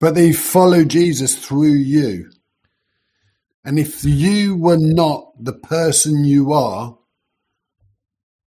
[0.00, 2.30] But they follow Jesus through you.
[3.64, 6.96] And if you were not the person you are,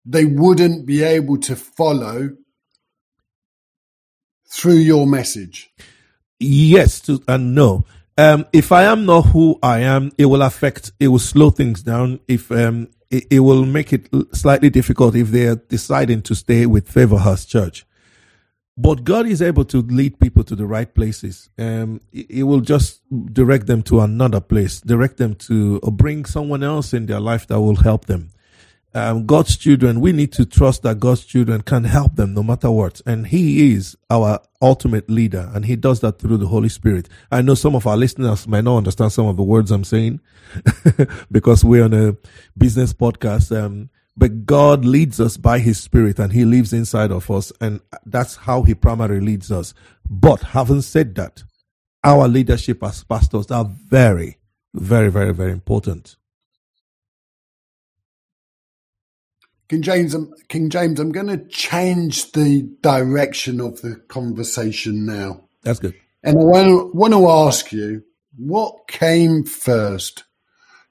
[0.05, 2.29] they wouldn't be able to follow
[4.51, 5.71] through your message.
[6.39, 7.85] Yes to, and no.
[8.17, 11.81] Um, if I am not who I am, it will affect, it will slow things
[11.81, 12.19] down.
[12.27, 16.65] If, um, it, it will make it slightly difficult if they are deciding to stay
[16.65, 17.85] with Favor House Church.
[18.77, 21.49] But God is able to lead people to the right places.
[21.59, 23.01] Um, he will just
[23.33, 27.47] direct them to another place, direct them to, or bring someone else in their life
[27.47, 28.31] that will help them
[28.93, 32.69] um, God's children, we need to trust that God's children can help them no matter
[32.69, 33.01] what.
[33.05, 37.07] And He is our ultimate leader, and He does that through the Holy Spirit.
[37.31, 40.19] I know some of our listeners might not understand some of the words I'm saying
[41.31, 42.17] because we're on a
[42.57, 43.55] business podcast.
[43.57, 47.79] Um, but God leads us by His Spirit, and He lives inside of us, and
[48.05, 49.73] that's how He primarily leads us.
[50.09, 51.43] But having said that,
[52.03, 54.37] our leadership as pastors are very,
[54.73, 56.17] very, very, very important.
[59.71, 60.13] King James,
[60.49, 65.45] King James, I'm going to change the direction of the conversation now.
[65.63, 65.95] That's good.
[66.23, 68.03] And I want, want to ask you,
[68.35, 70.25] what came first,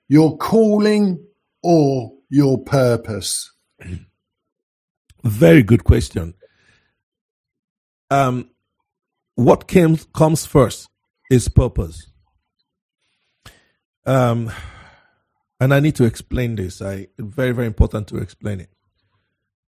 [0.08, 1.22] your calling
[1.62, 3.52] or your purpose?
[5.24, 6.32] Very good question.
[8.08, 8.48] Um,
[9.34, 10.88] what came comes first
[11.30, 12.10] is purpose.
[14.06, 14.50] Um,
[15.60, 16.80] and I need to explain this.
[16.82, 18.70] I very very important to explain it.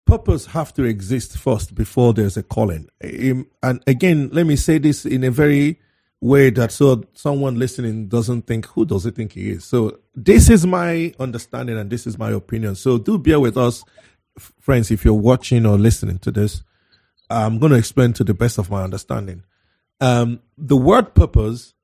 [0.05, 2.88] Purpose have to exist first before there's a calling.
[3.01, 5.81] And again, let me say this in a very
[6.20, 9.64] way that so someone listening doesn't think who does he think he is.
[9.64, 12.75] So this is my understanding and this is my opinion.
[12.75, 13.85] So do bear with us,
[14.61, 16.62] friends, if you're watching or listening to this.
[17.29, 19.42] I'm going to explain to the best of my understanding.
[20.01, 21.75] Um, the word purpose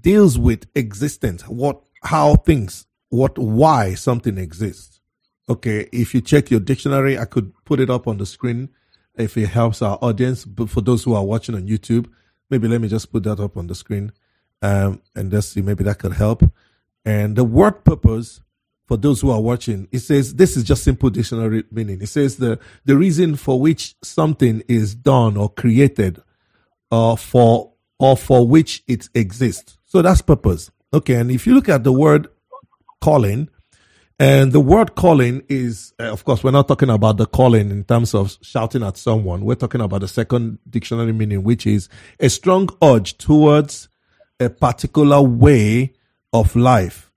[0.00, 5.00] deals with existence, what, how things what why something exists.
[5.48, 8.70] Okay, if you check your dictionary, I could put it up on the screen
[9.14, 10.44] if it helps our audience.
[10.44, 12.08] But for those who are watching on YouTube,
[12.50, 14.12] maybe let me just put that up on the screen,
[14.62, 16.42] um, and let's see, maybe that could help.
[17.04, 18.40] And the word purpose
[18.86, 22.00] for those who are watching, it says this is just simple dictionary meaning.
[22.00, 26.22] It says the the reason for which something is done or created,
[26.90, 29.78] or uh, for or for which it exists.
[29.84, 30.70] So that's purpose.
[30.92, 32.28] Okay, and if you look at the word
[33.06, 33.48] calling.
[34.18, 37.84] And the word calling is, uh, of course, we're not talking about the calling in
[37.84, 39.44] terms of shouting at someone.
[39.44, 41.88] We're talking about the second dictionary meaning, which is
[42.18, 43.88] a strong urge towards
[44.40, 45.92] a particular way
[46.32, 47.12] of life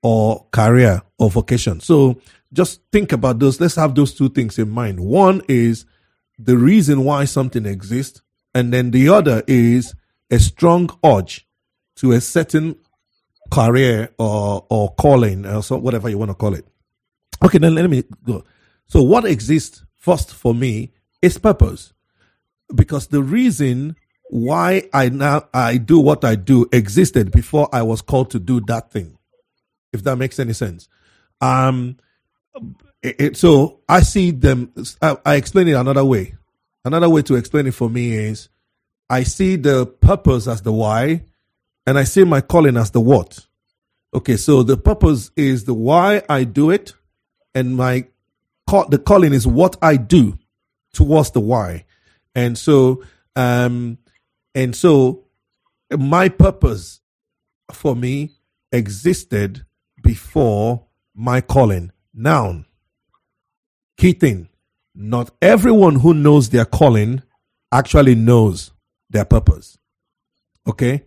[0.00, 1.80] or career or vocation.
[1.80, 2.20] So
[2.52, 3.60] just think about those.
[3.60, 5.00] Let's have those two things in mind.
[5.00, 5.86] One is
[6.38, 8.22] the reason why something exists.
[8.54, 9.96] And then the other is
[10.30, 11.48] a strong urge
[11.96, 12.76] to a certain
[13.52, 16.66] career or or calling or so whatever you want to call it.
[17.44, 18.44] Okay, then let me go.
[18.86, 21.92] So what exists first for me is purpose.
[22.74, 23.96] Because the reason
[24.30, 28.60] why I now I do what I do existed before I was called to do
[28.62, 29.18] that thing.
[29.92, 30.88] If that makes any sense.
[31.42, 31.98] Um
[33.02, 36.36] it, it, so I see them I, I explain it another way.
[36.86, 38.48] Another way to explain it for me is
[39.10, 41.24] I see the purpose as the why
[41.86, 43.46] and I see my calling as the what.
[44.14, 46.94] Okay, so the purpose is the why I do it,
[47.54, 48.06] and my
[48.68, 50.38] call, the calling is what I do
[50.92, 51.86] towards the why.
[52.34, 53.02] And so,
[53.36, 53.98] um,
[54.54, 55.24] and so
[55.90, 57.00] my purpose
[57.72, 58.30] for me
[58.70, 59.64] existed
[60.02, 61.92] before my calling.
[62.14, 62.66] Noun.
[63.96, 64.48] key thing,
[64.94, 67.22] not everyone who knows their calling
[67.70, 68.72] actually knows
[69.08, 69.78] their purpose.
[70.66, 71.04] Okay?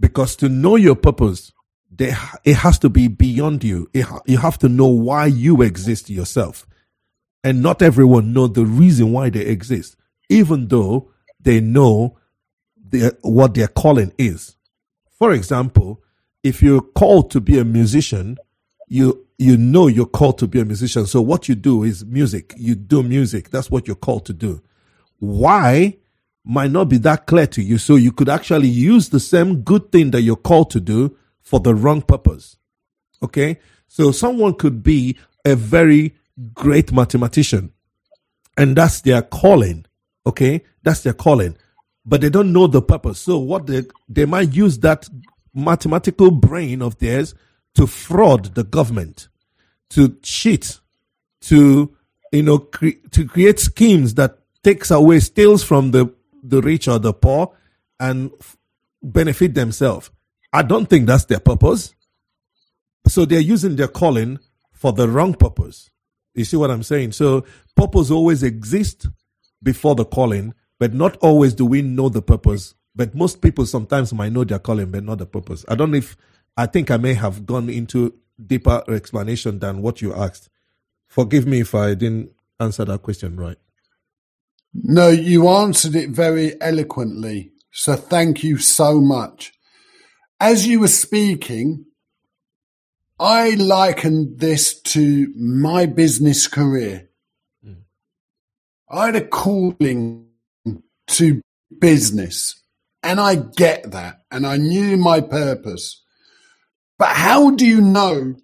[0.00, 1.52] Because to know your purpose,
[1.90, 2.14] they,
[2.44, 3.90] it has to be beyond you.
[3.92, 6.66] It, you have to know why you exist yourself.
[7.42, 9.96] And not everyone know the reason why they exist,
[10.28, 11.10] even though
[11.40, 12.18] they know
[12.76, 14.56] their, what their calling is.
[15.18, 16.02] For example,
[16.42, 18.36] if you're called to be a musician,
[18.86, 21.06] you you know you're called to be a musician.
[21.06, 22.54] So what you do is music.
[22.56, 23.50] You do music.
[23.50, 24.60] That's what you're called to do.
[25.18, 25.98] Why
[26.48, 27.76] might not be that clear to you.
[27.76, 31.60] So you could actually use the same good thing that you're called to do for
[31.60, 32.56] the wrong purpose.
[33.22, 33.60] Okay.
[33.86, 36.16] So someone could be a very
[36.54, 37.72] great mathematician
[38.56, 39.84] and that's their calling.
[40.26, 40.64] Okay.
[40.82, 41.56] That's their calling,
[42.06, 43.18] but they don't know the purpose.
[43.18, 45.06] So what they, they might use that
[45.52, 47.34] mathematical brain of theirs
[47.74, 49.28] to fraud the government,
[49.90, 50.80] to cheat,
[51.42, 51.94] to
[52.32, 56.12] you know cre- to create schemes that takes away, steals from the
[56.42, 57.52] the rich or the poor,
[58.00, 58.56] and f-
[59.02, 60.10] benefit themselves.
[60.52, 61.94] I don't think that's their purpose.
[63.06, 64.38] So they're using their calling
[64.72, 65.90] for the wrong purpose.
[66.34, 67.12] You see what I'm saying?
[67.12, 67.44] So
[67.76, 69.06] purpose always exists
[69.62, 72.74] before the calling, but not always do we know the purpose.
[72.94, 75.64] But most people sometimes might know their calling, but not the purpose.
[75.68, 76.16] I don't know if
[76.56, 78.14] I think I may have gone into
[78.44, 80.48] deeper explanation than what you asked.
[81.06, 82.30] Forgive me if I didn't
[82.60, 83.58] answer that question right.
[84.74, 87.52] No, you answered it very eloquently.
[87.72, 89.52] So thank you so much.
[90.40, 91.86] As you were speaking,
[93.18, 97.08] I likened this to my business career.
[97.66, 97.82] Mm.
[98.90, 100.28] I had a calling
[101.08, 101.40] to
[101.80, 102.62] business
[103.02, 106.02] and I get that and I knew my purpose.
[106.98, 108.34] But how do you know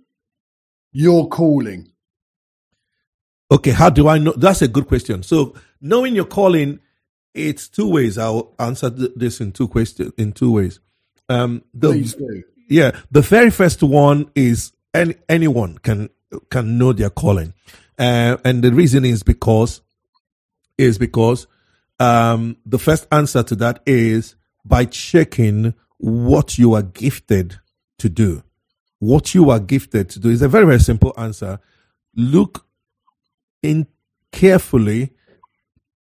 [0.93, 1.93] your calling?
[3.51, 4.33] Okay, how do I know?
[4.37, 5.23] That's a good question.
[5.23, 5.55] So
[5.85, 6.81] knowing your calling,
[7.35, 8.19] it's two ways.
[8.19, 10.81] I'll answer th- this in two questions in two ways.
[11.29, 16.09] Um, the, yeah, the very first one is any, anyone can
[16.51, 17.55] can know their calling,
[17.99, 19.83] uh, and the reason is because
[20.77, 21.47] is because
[22.01, 27.61] um, the first answer to that is by checking what you are gifted
[27.99, 28.43] to do.
[28.99, 31.61] What you are gifted to do is a very very simple answer.
[32.17, 32.67] Look
[33.63, 33.87] in
[34.33, 35.13] carefully,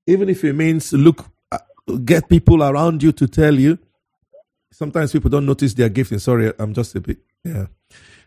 [0.07, 1.59] even if it means look, uh,
[2.05, 3.79] get people around you to tell you.
[4.71, 6.19] Sometimes people don't notice their gifting.
[6.19, 7.67] Sorry, I'm just a bit, yeah.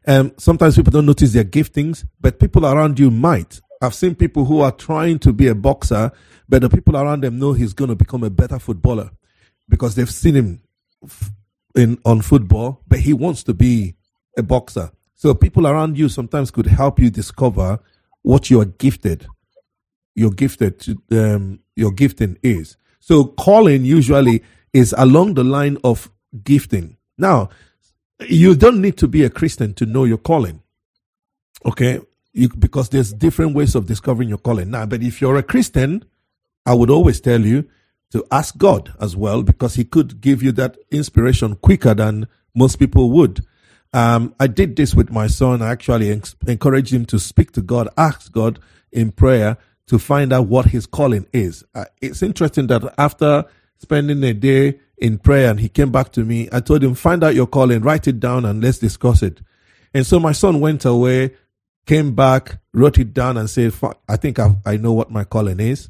[0.07, 3.59] Um, sometimes people don't notice their giftings, but people around you might.
[3.81, 6.11] I've seen people who are trying to be a boxer,
[6.47, 9.11] but the people around them know he's going to become a better footballer
[9.67, 10.61] because they've seen him
[11.75, 13.95] in on football, but he wants to be
[14.37, 14.91] a boxer.
[15.15, 17.79] So people around you sometimes could help you discover
[18.21, 19.27] what you are gifted.
[20.13, 22.77] You're gifted to um, your gifting is.
[22.99, 26.09] So calling usually is along the line of
[26.43, 26.97] gifting.
[27.17, 27.49] Now,
[28.27, 30.61] you don't need to be a Christian to know your calling.
[31.65, 31.99] Okay?
[32.33, 34.71] You, because there's different ways of discovering your calling.
[34.71, 36.03] Now, but if you're a Christian,
[36.65, 37.69] I would always tell you
[38.11, 42.77] to ask God as well, because He could give you that inspiration quicker than most
[42.77, 43.45] people would.
[43.93, 45.61] Um, I did this with my son.
[45.61, 48.59] I actually en- encouraged him to speak to God, ask God
[48.91, 49.57] in prayer
[49.87, 51.63] to find out what his calling is.
[51.73, 53.45] Uh, it's interesting that after
[53.77, 57.23] spending a day in prayer and he came back to me, I told him, find
[57.23, 59.41] out your calling, write it down and let's discuss it.
[59.93, 61.35] And so my son went away,
[61.85, 63.73] came back, wrote it down and said,
[64.09, 65.89] I think I, I know what my calling is.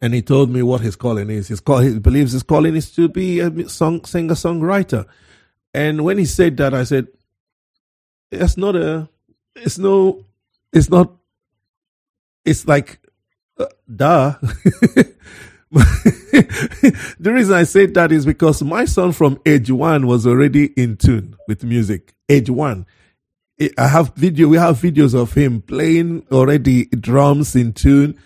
[0.00, 1.48] And he told me what his calling is.
[1.48, 5.06] His call, he believes his calling is to be a song, singer, songwriter.
[5.72, 7.08] And when he said that, I said,
[8.30, 9.08] it's not a,
[9.54, 10.24] it's no,
[10.72, 11.15] it's not,
[12.46, 13.00] it's like,
[13.58, 14.34] uh, duh.
[15.70, 20.96] the reason I say that is because my son from age one was already in
[20.96, 22.14] tune with music.
[22.28, 22.86] Age one.
[23.78, 28.18] I have video, we have videos of him playing already drums in tune.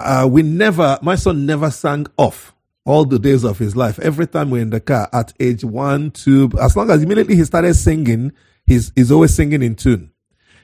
[0.00, 3.98] Uh, we never, my son never sang off all the days of his life.
[3.98, 7.44] Every time we're in the car at age one, two, as long as immediately he
[7.44, 8.32] started singing,
[8.66, 10.12] he's, he's always singing in tune.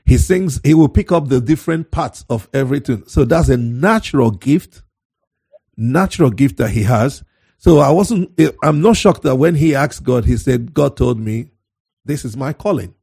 [0.08, 3.06] He sings, he will pick up the different parts of every tune.
[3.08, 4.82] So that's a natural gift,
[5.76, 7.22] natural gift that he has.
[7.58, 8.30] So I wasn't,
[8.64, 11.50] I'm not shocked that when he asked God, he said, God told me,
[12.06, 12.94] this is my calling.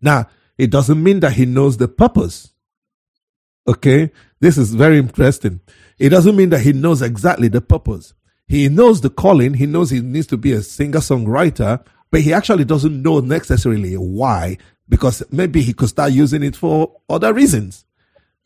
[0.00, 2.52] Now, it doesn't mean that he knows the purpose.
[3.66, 4.12] Okay.
[4.38, 5.60] This is very interesting.
[5.98, 8.14] It doesn't mean that he knows exactly the purpose.
[8.46, 9.54] He knows the calling.
[9.54, 13.94] He knows he needs to be a singer songwriter, but he actually doesn't know necessarily
[13.94, 14.58] why,
[14.92, 17.86] because maybe he could start using it for other reasons.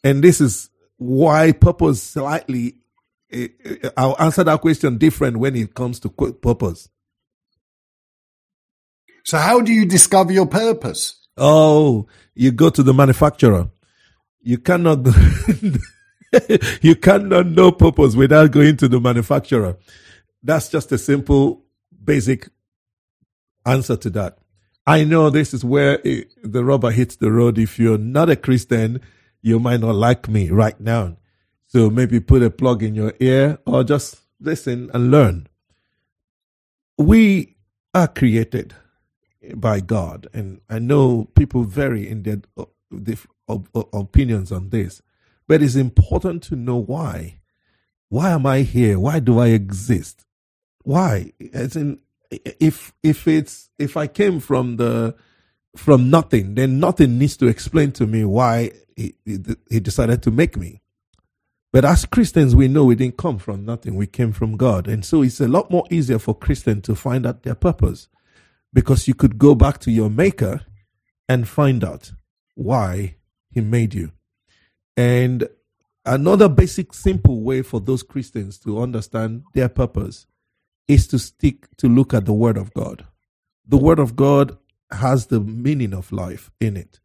[0.04, 2.76] And this is why purpose slightly,
[3.32, 6.88] eh, eh, I'll answer that question different when it comes to purpose.
[9.24, 11.16] So how do you discover your purpose?
[11.36, 13.68] Oh, you go to the manufacturer.
[14.40, 15.04] You cannot,
[16.80, 19.78] you cannot know purpose without going to the manufacturer.
[20.44, 21.64] That's just a simple,
[22.04, 22.48] basic
[23.64, 24.38] answer to that.
[24.86, 27.58] I know this is where eh, the rubber hits the road.
[27.58, 29.00] If you're not a Christian,
[29.42, 31.16] you might not like me right now.
[31.66, 35.48] So maybe put a plug in your ear or just listen and learn.
[36.98, 37.56] We
[37.94, 38.74] are created
[39.54, 42.64] by God, and I know people vary in their uh,
[43.48, 45.02] op- opinions on this,
[45.46, 47.40] but it's important to know why.
[48.08, 48.98] Why am I here?
[48.98, 50.24] Why do I exist?
[50.82, 51.32] Why?
[51.52, 52.00] As in,
[52.30, 55.14] if if it's if I came from the
[55.76, 60.30] from nothing, then nothing needs to explain to me why he, he, he decided to
[60.30, 60.80] make me.
[61.72, 63.96] But as Christians, we know we didn't come from nothing.
[63.96, 64.88] We came from God.
[64.88, 68.08] And so it's a lot more easier for Christians to find out their purpose
[68.72, 70.62] because you could go back to your maker
[71.28, 72.12] and find out
[72.54, 73.16] why
[73.50, 74.12] he made you.
[74.96, 75.48] And
[76.06, 80.26] another basic, simple way for those Christians to understand their purpose
[80.88, 83.04] is to stick to look at the Word of God.
[83.66, 84.56] The Word of God
[84.90, 87.00] has the meaning of life in it.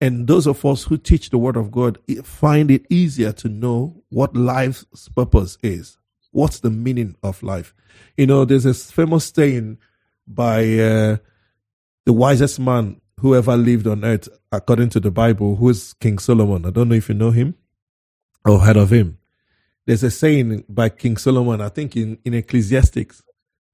[0.00, 4.02] And those of us who teach the Word of God find it easier to know
[4.10, 5.96] what life's purpose is.
[6.32, 7.74] What's the meaning of life?
[8.16, 9.78] You know, there's a famous saying
[10.26, 11.16] by uh,
[12.04, 16.18] the wisest man who ever lived on earth, according to the Bible, who is King
[16.18, 16.66] Solomon.
[16.66, 17.54] I don't know if you know him
[18.44, 19.18] or heard of him.
[19.86, 23.22] There's a saying by King Solomon, I think in, in Ecclesiastics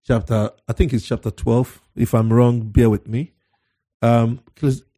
[0.07, 1.83] chapter, I think it's chapter 12.
[1.97, 3.33] If I'm wrong, bear with me.
[4.01, 4.41] Um,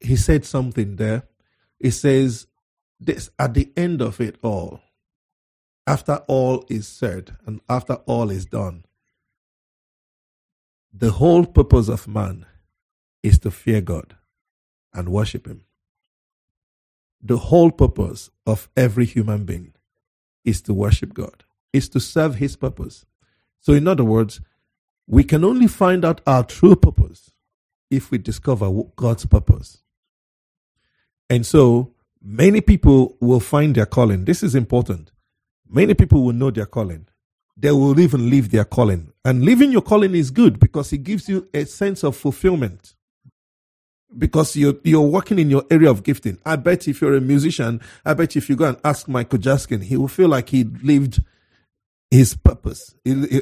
[0.00, 1.24] he said something there.
[1.78, 2.46] He says,
[3.00, 4.80] this at the end of it all,
[5.86, 8.84] after all is said and after all is done,
[10.92, 12.46] the whole purpose of man
[13.22, 14.16] is to fear God
[14.92, 15.64] and worship Him.
[17.22, 19.72] The whole purpose of every human being
[20.44, 23.04] is to worship God, is to serve His purpose.
[23.60, 24.40] So, in other words,
[25.06, 27.30] we can only find out our true purpose
[27.90, 29.82] if we discover God's purpose.
[31.28, 34.24] And so, many people will find their calling.
[34.24, 35.12] This is important.
[35.68, 37.06] Many people will know their calling.
[37.56, 39.12] They will even leave their calling.
[39.24, 42.94] And leaving your calling is good because it gives you a sense of fulfillment
[44.16, 46.38] because you're you're working in your area of gifting.
[46.44, 49.80] I bet if you're a musician, I bet if you go and ask Michael Jackson,
[49.80, 51.22] he will feel like he lived
[52.10, 52.94] his purpose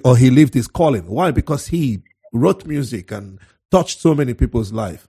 [0.05, 1.07] or he lived his calling.
[1.07, 1.31] Why?
[1.31, 2.03] Because he
[2.33, 3.39] wrote music and
[3.71, 5.09] touched so many people's life.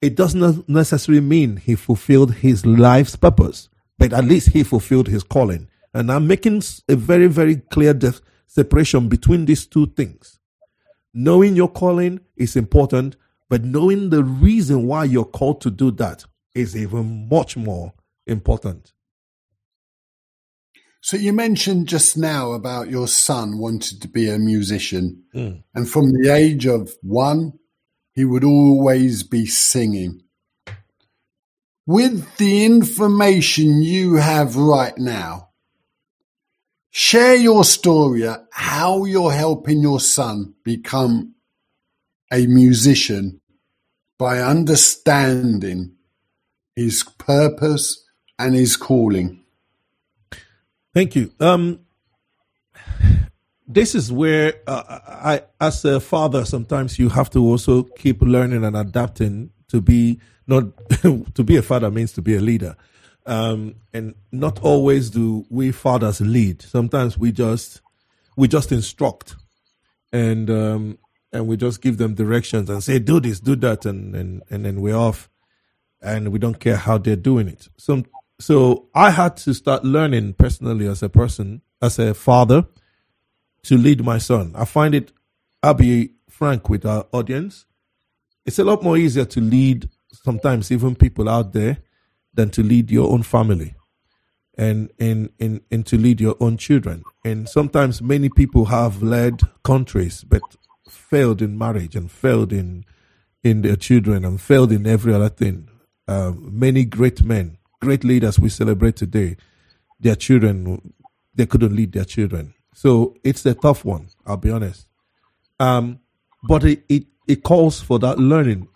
[0.00, 5.08] It does not necessarily mean he fulfilled his life's purpose, but at least he fulfilled
[5.08, 5.68] his calling.
[5.92, 7.98] And I'm making a very, very clear
[8.46, 10.38] separation between these two things.
[11.12, 13.16] Knowing your calling is important,
[13.50, 16.24] but knowing the reason why you're called to do that
[16.54, 17.92] is even much more
[18.26, 18.92] important.
[21.02, 25.24] So you mentioned just now about your son wanted to be a musician.
[25.34, 25.64] Mm.
[25.74, 27.54] And from the age of one,
[28.12, 30.22] he would always be singing.
[31.86, 35.48] With the information you have right now,
[36.90, 41.34] share your story, how you're helping your son become
[42.32, 43.39] a musician
[44.20, 45.92] by understanding
[46.76, 48.06] his purpose
[48.38, 49.42] and his calling.
[50.92, 51.32] Thank you.
[51.40, 51.80] Um,
[53.66, 58.62] this is where uh, I, as a father, sometimes you have to also keep learning
[58.62, 60.64] and adapting to be not
[61.02, 62.76] to be a father means to be a leader,
[63.24, 66.60] um, and not always do we fathers lead.
[66.60, 67.80] Sometimes we just
[68.36, 69.36] we just instruct,
[70.12, 70.98] and um,
[71.32, 74.64] and we just give them directions and say, do this, do that, and, and, and
[74.64, 75.28] then we're off.
[76.02, 77.68] And we don't care how they're doing it.
[77.76, 78.04] So,
[78.38, 82.66] so I had to start learning personally as a person, as a father,
[83.64, 84.52] to lead my son.
[84.56, 85.12] I find it,
[85.62, 87.66] I'll be frank with our audience,
[88.46, 91.78] it's a lot more easier to lead sometimes even people out there
[92.32, 93.74] than to lead your own family
[94.56, 97.02] and, and, and, and to lead your own children.
[97.24, 100.42] And sometimes many people have led countries, but
[101.10, 102.84] failed in marriage and failed in
[103.42, 105.68] in their children and failed in every other thing.
[106.06, 109.36] Um, many great men, great leaders we celebrate today,
[109.98, 110.92] their children
[111.34, 112.54] they couldn't lead their children.
[112.74, 114.08] So it's a tough one.
[114.26, 114.86] I'll be honest.
[115.58, 116.00] Um,
[116.44, 118.68] but it, it it calls for that learning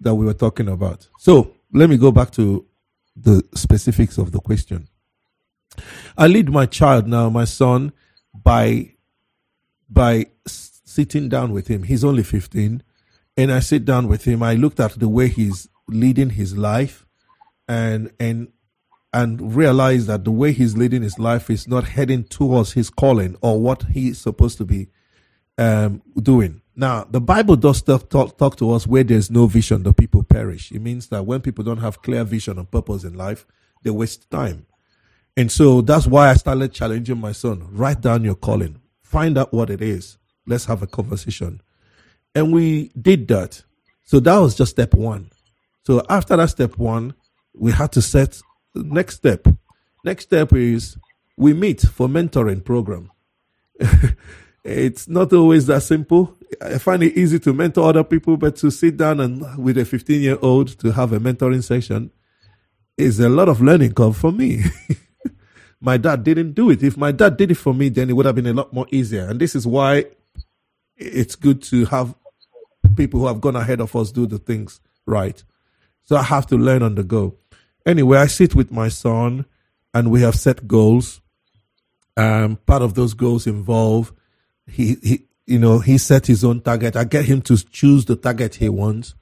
[0.00, 1.08] that we were talking about.
[1.18, 2.66] So let me go back to
[3.14, 4.88] the specifics of the question.
[6.16, 7.92] I lead my child now, my son,
[8.34, 8.94] by
[9.88, 10.26] by
[10.92, 11.84] sitting down with him.
[11.84, 12.82] He's only 15.
[13.36, 14.42] And I sit down with him.
[14.42, 17.06] I looked at the way he's leading his life
[17.66, 18.48] and, and,
[19.12, 23.36] and realized that the way he's leading his life is not heading towards his calling
[23.40, 24.88] or what he's supposed to be
[25.58, 26.62] um, doing.
[26.74, 30.22] Now, the Bible does talk, talk, talk to us where there's no vision, the people
[30.22, 30.72] perish.
[30.72, 33.46] It means that when people don't have clear vision and purpose in life,
[33.82, 34.66] they waste time.
[35.36, 39.52] And so that's why I started challenging my son write down your calling, find out
[39.52, 41.60] what it is, Let's have a conversation.
[42.34, 43.62] And we did that.
[44.04, 45.30] So that was just step one.
[45.84, 47.14] So after that step one,
[47.54, 48.40] we had to set
[48.74, 49.46] next step.
[50.04, 50.96] Next step is
[51.36, 53.10] we meet for mentoring program.
[54.64, 56.36] it's not always that simple.
[56.60, 59.84] I find it easy to mentor other people, but to sit down and with a
[59.84, 62.10] 15 year old to have a mentoring session
[62.96, 64.62] is a lot of learning curve for me.
[65.80, 66.82] my dad didn't do it.
[66.82, 68.86] If my dad did it for me, then it would have been a lot more
[68.90, 69.28] easier.
[69.28, 70.06] And this is why
[71.02, 72.14] it's good to have
[72.96, 75.42] people who have gone ahead of us do the things right.
[76.04, 77.36] So I have to learn on the go.
[77.86, 79.46] Anyway, I sit with my son
[79.94, 81.20] and we have set goals.
[82.16, 84.12] Um, part of those goals involve
[84.66, 86.96] he, he, you know, he set his own target.
[86.96, 89.14] I get him to choose the target he wants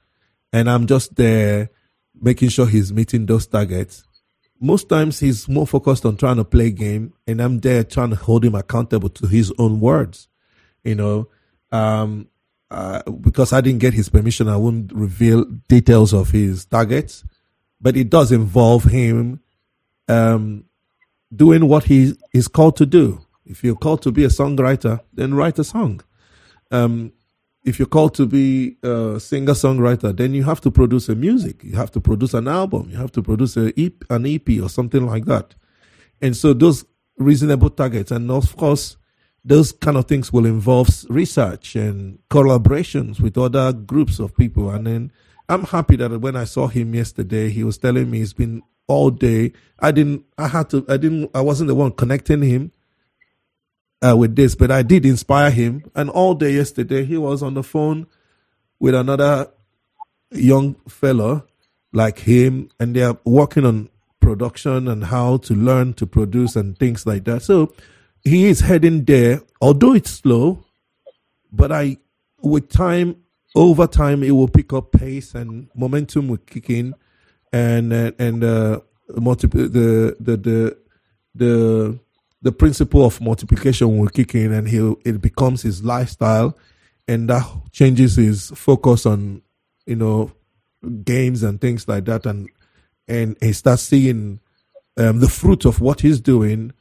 [0.53, 1.69] and I'm just there
[2.19, 4.03] making sure he's meeting those targets.
[4.59, 8.15] Most times he's more focused on trying to play game and I'm there trying to
[8.15, 10.27] hold him accountable to his own words,
[10.83, 11.27] you know.
[11.71, 12.27] Um,
[12.69, 17.25] uh, because I didn't get his permission, I won't reveal details of his targets,
[17.81, 19.41] but it does involve him
[20.07, 20.65] um,
[21.35, 23.25] doing what he is called to do.
[23.45, 26.01] If you're called to be a songwriter, then write a song.
[26.71, 27.11] Um,
[27.63, 31.63] if you're called to be a singer songwriter, then you have to produce a music.
[31.63, 32.89] You have to produce an album.
[32.89, 35.55] You have to produce EP, an EP or something like that.
[36.21, 36.85] And so those
[37.17, 38.97] reasonable targets, and of course,
[39.43, 44.69] those kind of things will involve research and collaborations with other groups of people.
[44.69, 45.11] And then
[45.49, 49.09] I'm happy that when I saw him yesterday, he was telling me it's been all
[49.09, 49.53] day.
[49.79, 52.71] I didn't, I had to, I didn't, I wasn't the one connecting him
[54.01, 55.89] uh, with this, but I did inspire him.
[55.95, 58.07] And all day yesterday, he was on the phone
[58.79, 59.47] with another
[60.31, 61.47] young fellow
[61.93, 63.89] like him, and they're working on
[64.19, 67.41] production and how to learn to produce and things like that.
[67.41, 67.73] So
[68.23, 70.63] he is heading there, although it's slow,
[71.51, 71.97] but I,
[72.41, 73.17] with time,
[73.55, 76.95] over time, it will pick up pace and momentum will kick in,
[77.51, 78.79] and uh, and uh,
[79.15, 80.77] multiple the the the
[81.35, 81.99] the
[82.41, 86.57] the principle of multiplication will kick in, and he it becomes his lifestyle,
[87.07, 89.41] and that changes his focus on
[89.85, 90.31] you know
[91.03, 92.49] games and things like that, and
[93.07, 94.39] and he starts seeing
[94.97, 96.71] um, the fruit of what he's doing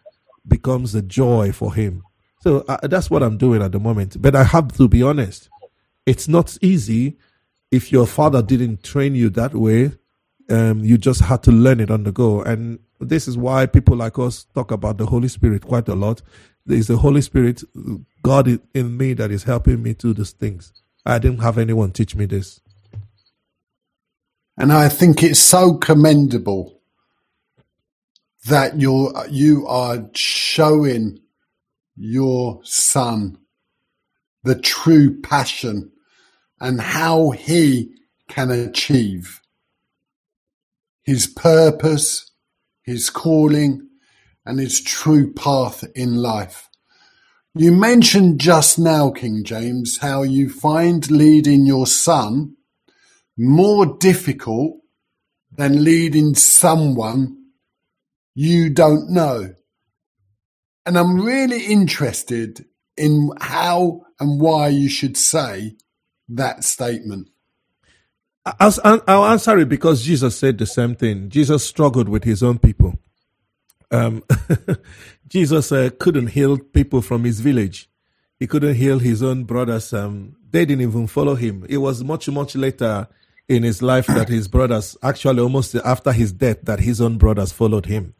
[0.46, 2.02] becomes a joy for him.
[2.42, 4.20] So uh, that's what I'm doing at the moment.
[4.20, 5.48] But I have to be honest,
[6.06, 7.18] it's not easy
[7.70, 9.92] if your father didn't train you that way.
[10.48, 12.42] Um, you just had to learn it on the go.
[12.42, 16.22] And this is why people like us talk about the Holy Spirit quite a lot.
[16.66, 17.62] There is the Holy Spirit,
[18.22, 20.72] God in me that is helping me do these things.
[21.06, 22.60] I didn't have anyone teach me this.
[24.56, 26.79] And I think it's so commendable
[28.46, 31.20] that you're you are showing
[31.96, 33.38] your son
[34.42, 35.92] the true passion
[36.60, 37.92] and how he
[38.28, 39.40] can achieve
[41.02, 42.30] his purpose,
[42.82, 43.88] his calling,
[44.46, 46.68] and his true path in life.
[47.54, 52.56] You mentioned just now, King James, how you find leading your son
[53.36, 54.76] more difficult
[55.50, 57.39] than leading someone
[58.40, 59.54] you don't know.
[60.86, 62.64] And I'm really interested
[62.96, 65.76] in how and why you should say
[66.30, 67.28] that statement.
[68.46, 71.28] I'll, I'll, answer it because Jesus said the same thing.
[71.28, 72.98] Jesus struggled with his own people.
[73.90, 74.24] Um,
[75.28, 77.90] Jesus uh, couldn't heal people from his village.
[78.38, 79.92] He couldn't heal his own brothers.
[79.92, 81.66] Um, they didn't even follow him.
[81.68, 83.06] It was much, much later
[83.50, 87.52] in his life that his brothers, actually almost after his death, that his own brothers
[87.52, 88.14] followed him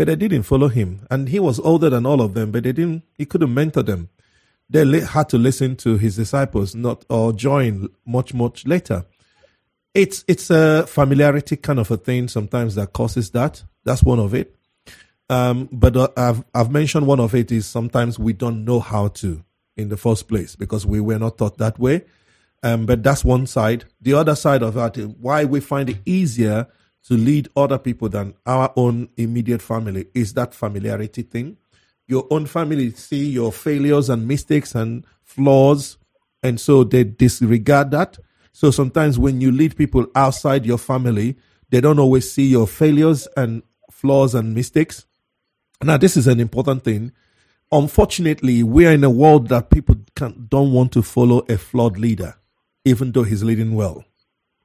[0.00, 1.06] but they didn't follow him.
[1.10, 4.08] And he was older than all of them, but they didn't, he couldn't mentor them.
[4.70, 9.04] They had to listen to his disciples, not or join much, much later.
[9.92, 13.62] It's it's a familiarity kind of a thing sometimes that causes that.
[13.84, 14.56] That's one of it.
[15.28, 19.08] Um, but uh, I've I've mentioned one of it is sometimes we don't know how
[19.08, 19.44] to
[19.76, 22.06] in the first place because we were not taught that way.
[22.62, 23.84] Um, but that's one side.
[24.00, 26.68] The other side of that why we find it easier
[27.04, 31.56] to lead other people than our own immediate family is that familiarity thing.
[32.06, 35.96] Your own family see your failures and mistakes and flaws,
[36.42, 38.18] and so they disregard that.
[38.52, 41.36] So sometimes when you lead people outside your family,
[41.70, 45.06] they don't always see your failures and flaws and mistakes.
[45.82, 47.12] Now, this is an important thing.
[47.72, 49.94] Unfortunately, we are in a world that people
[50.48, 52.34] don't want to follow a flawed leader,
[52.84, 54.04] even though he's leading well.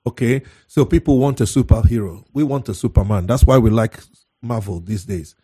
[0.07, 2.23] Okay, so people want a superhero.
[2.33, 3.25] We want a Superman.
[3.25, 3.99] That's why we like
[4.41, 5.35] Marvel these days.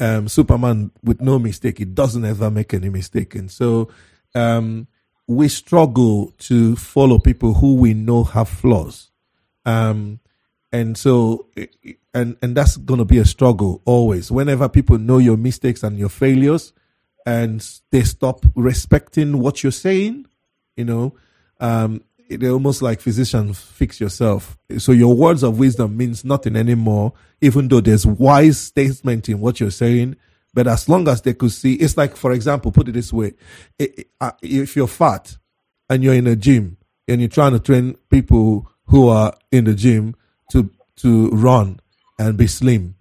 [0.00, 1.80] Um, Superman with no mistake.
[1.80, 3.90] It doesn't ever make any mistake, and so
[4.34, 4.86] um,
[5.26, 9.10] we struggle to follow people who we know have flaws.
[9.64, 10.20] Um,
[10.72, 11.48] and so
[12.14, 14.30] and and that's going to be a struggle always.
[14.30, 16.72] Whenever people know your mistakes and your failures,
[17.26, 20.26] and they stop respecting what you're saying,
[20.76, 21.14] You know,
[21.60, 24.56] um, they're almost like physicians fix yourself.
[24.78, 29.60] So your words of wisdom means nothing anymore, even though there's wise statement in what
[29.60, 30.16] you're saying.
[30.54, 33.34] But as long as they could see, it's like, for example, put it this way:
[34.20, 35.36] uh, if you're fat
[35.90, 39.74] and you're in a gym and you're trying to train people who are in the
[39.74, 40.16] gym
[40.50, 41.78] to to run
[42.18, 42.94] and be slim,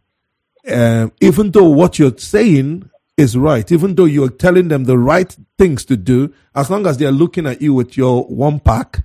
[0.70, 5.36] um, even though what you're saying is right, even though you're telling them the right
[5.58, 9.04] things to do, as long as they're looking at you with your one pack,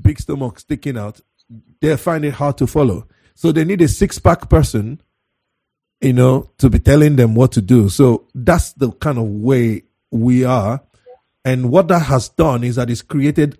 [0.00, 1.20] big stomach sticking out,
[1.80, 3.06] they find it hard to follow.
[3.34, 5.00] So they need a six pack person
[6.02, 7.88] you know, to be telling them what to do.
[7.88, 10.82] So that's the kind of way we are.
[11.44, 13.58] And what that has done is that it's created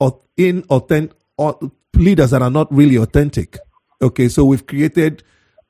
[0.00, 1.12] inauthentic
[1.94, 3.58] leaders that are not really authentic.
[4.02, 5.22] Okay, so we've created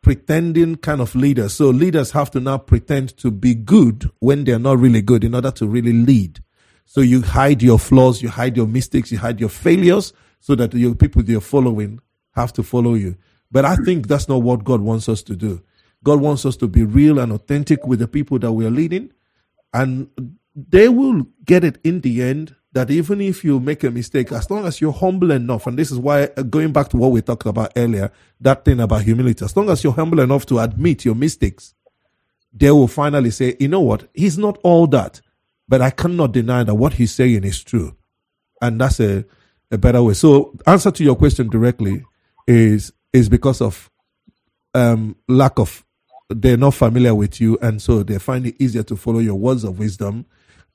[0.02, 1.54] pretending kind of leaders.
[1.54, 5.34] So leaders have to now pretend to be good when they're not really good in
[5.34, 6.42] order to really lead.
[6.90, 10.74] So you hide your flaws, you hide your mistakes, you hide your failures so that
[10.74, 12.00] your people you're following
[12.32, 13.14] have to follow you.
[13.48, 15.62] But I think that's not what God wants us to do.
[16.02, 19.12] God wants us to be real and authentic with the people that we are leading.
[19.72, 20.10] And
[20.56, 24.50] they will get it in the end that even if you make a mistake, as
[24.50, 27.22] long as you're humble enough, and this is why uh, going back to what we
[27.22, 28.10] talked about earlier,
[28.40, 31.72] that thing about humility, as long as you're humble enough to admit your mistakes,
[32.52, 34.08] they will finally say, you know what?
[34.12, 35.20] He's not all that,
[35.70, 37.96] but I cannot deny that what he's saying is true.
[38.60, 39.24] And that's a,
[39.70, 40.14] a better way.
[40.14, 42.04] So answer to your question directly
[42.46, 43.88] is is because of
[44.74, 45.84] um, lack of
[46.28, 49.64] they're not familiar with you, and so they find it easier to follow your words
[49.64, 50.26] of wisdom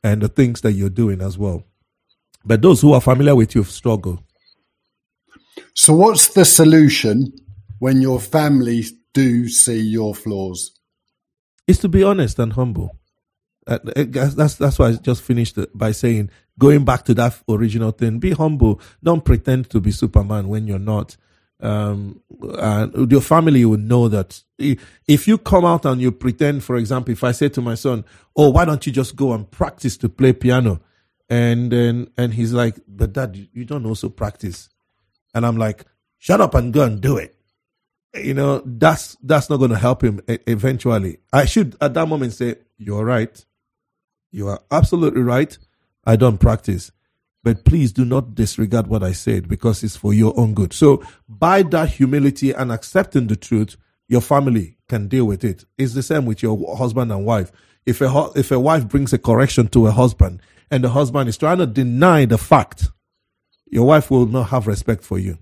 [0.03, 1.63] and the things that you're doing as well.
[2.45, 4.23] But those who are familiar with you struggle.
[5.73, 7.33] So, what's the solution
[7.79, 8.83] when your family
[9.13, 10.71] do see your flaws?
[11.67, 12.97] Is to be honest and humble.
[13.67, 18.19] Uh, that's that's why I just finished by saying going back to that original thing.
[18.19, 18.79] Be humble.
[19.03, 21.17] Don't pretend to be Superman when you're not
[21.61, 22.21] um,
[22.59, 27.13] and your family will know that if you come out and you pretend, for example,
[27.13, 28.03] if I say to my son,
[28.35, 30.81] "Oh, why don't you just go and practice to play piano?"
[31.29, 34.69] and then and he's like, "But dad, you don't also practice,"
[35.33, 35.85] and I'm like,
[36.17, 37.35] "Shut up and go and do it."
[38.13, 41.19] You know, that's that's not going to help him eventually.
[41.33, 43.43] I should at that moment say, "You're right.
[44.35, 45.57] You are absolutely right.
[46.03, 46.91] I don't practice."
[47.45, 50.73] but please do not disregard what I said because it's for your own good.
[50.73, 53.77] So by that humility and accepting the truth,
[54.07, 55.63] your family can deal with it.
[55.77, 57.51] It's the same with your husband and wife.
[57.85, 61.37] If a, if a wife brings a correction to a husband and the husband is
[61.37, 62.87] trying to deny the fact,
[63.67, 65.37] your wife will not have respect for you.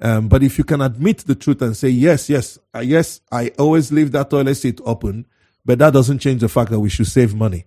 [0.00, 3.48] Um, but if you can admit the truth and say, yes, yes, uh, yes, I
[3.58, 5.26] always leave that toilet seat open,
[5.64, 7.64] but that doesn't change the fact that we should save money.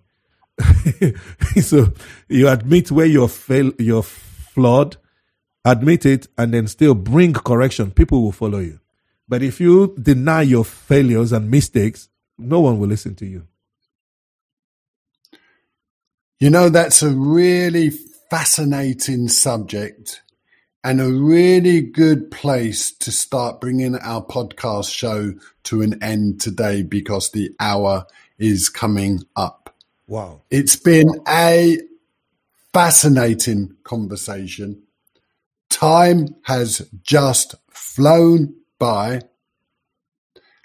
[1.62, 1.92] so
[2.28, 4.96] you admit where you're fail, you're flawed,
[5.64, 7.90] admit it, and then still bring correction.
[7.90, 8.80] People will follow you.
[9.28, 13.46] But if you deny your failures and mistakes, no one will listen to you.
[16.40, 17.90] You know, that's a really
[18.30, 20.22] fascinating subject
[20.84, 25.34] and a really good place to start bringing our podcast show
[25.64, 28.06] to an end today because the hour
[28.38, 29.67] is coming up.
[30.08, 30.40] Wow.
[30.50, 31.78] It's been a
[32.72, 34.84] fascinating conversation.
[35.68, 39.20] Time has just flown by.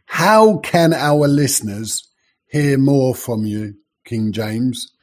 [0.06, 2.10] How can our listeners
[2.48, 3.76] hear more from you,
[4.06, 4.94] King James?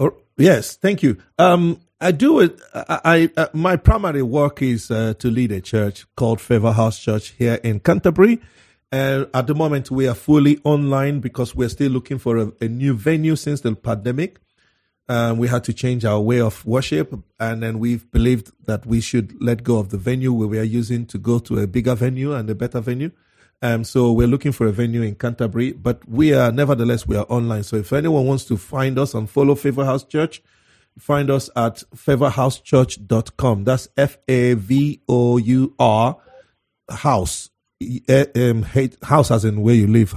[0.00, 1.18] Oh, yes, thank you.
[1.38, 2.60] Um, I do it.
[2.74, 6.98] I, I uh, my primary work is uh, to lead a church called Favor House
[6.98, 8.40] Church here in Canterbury.
[8.92, 12.68] And at the moment, we are fully online because we're still looking for a, a
[12.68, 14.38] new venue since the pandemic.
[15.08, 19.00] Um, we had to change our way of worship, and then we've believed that we
[19.00, 22.32] should let go of the venue we are using to go to a bigger venue
[22.32, 23.12] and a better venue.
[23.62, 27.26] Um, so we're looking for a venue in Canterbury, but we are nevertheless we are
[27.28, 27.62] online.
[27.62, 30.42] So if anyone wants to find us and follow Favor House Church,
[30.98, 33.64] find us at favorhousechurch.com.
[33.64, 36.18] That's F A V O U R
[36.90, 37.50] house
[38.36, 38.62] um,
[39.02, 40.14] house as in where you live.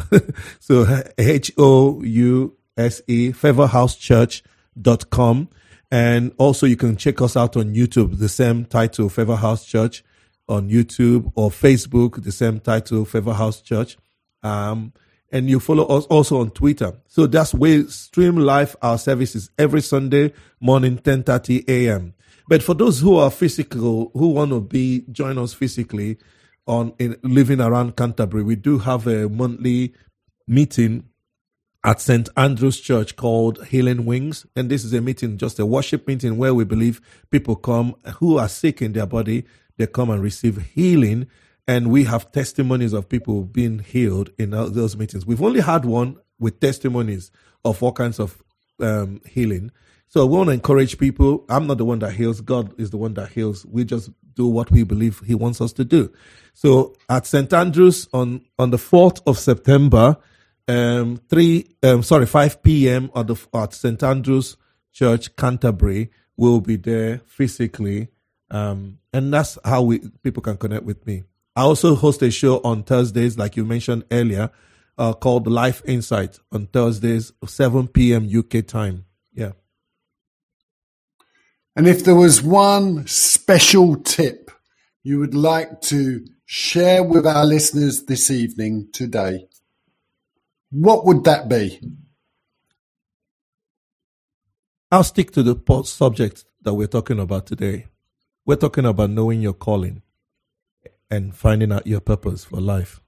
[0.59, 5.49] so H O U S E, favorhousechurch.com.
[5.91, 10.03] And also you can check us out on YouTube, the same title, Favor House Church
[10.47, 13.97] on YouTube or Facebook, the same title, Favor House Church.
[14.43, 14.93] Um,
[15.31, 16.93] and you follow us also on Twitter.
[17.07, 22.13] So that's where stream live our services every Sunday morning, 10:30 a.m.
[22.47, 26.17] But for those who are physical, who want to be join us physically,
[26.69, 29.93] on in living around Canterbury, we do have a monthly
[30.47, 31.09] meeting
[31.83, 32.29] at St.
[32.37, 34.45] Andrew's Church called Healing Wings.
[34.55, 37.01] And this is a meeting, just a worship meeting where we believe
[37.31, 39.45] people come who are sick in their body,
[39.77, 41.27] they come and receive healing.
[41.67, 45.25] And we have testimonies of people being healed in those meetings.
[45.25, 47.31] We've only had one with testimonies
[47.65, 48.41] of all kinds of
[48.79, 49.71] um, healing.
[50.07, 51.45] So we want to encourage people.
[51.49, 52.41] I'm not the one that heals.
[52.41, 53.65] God is the one that heals.
[53.65, 54.09] We just
[54.39, 56.11] do what we believe He wants us to do.
[56.53, 57.51] So at St.
[57.53, 60.17] Andrews on, on the 4th of September,
[60.67, 63.11] um, three, um, sorry, 5 p.m.
[63.15, 64.01] at the, at St.
[64.01, 64.55] Andrew's
[64.93, 68.07] Church, Canterbury, will be there physically.
[68.49, 71.23] Um, and that's how we, people can connect with me.
[71.55, 74.49] I also host a show on Thursdays, like you mentioned earlier,
[74.97, 78.29] uh, called Life Insight on Thursdays, 7 p.m.
[78.33, 79.05] UK time.
[79.33, 79.51] Yeah.
[81.75, 84.51] And if there was one special tip
[85.03, 89.47] you would like to share with our listeners this evening today,
[90.71, 91.79] what would that be?
[94.91, 97.87] I'll stick to the subject that we're talking about today.
[98.45, 100.01] We're talking about knowing your calling
[101.09, 102.99] and finding out your purpose for life.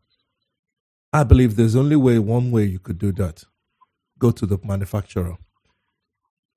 [1.12, 3.44] I believe there's only way one way you could do that.
[4.18, 5.38] Go to the manufacturer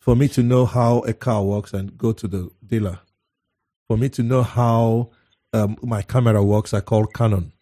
[0.04, 2.98] for me to know how a car works and go to the dealer.
[3.88, 5.12] For me to know how
[5.54, 7.54] um, my camera works, I call Canon.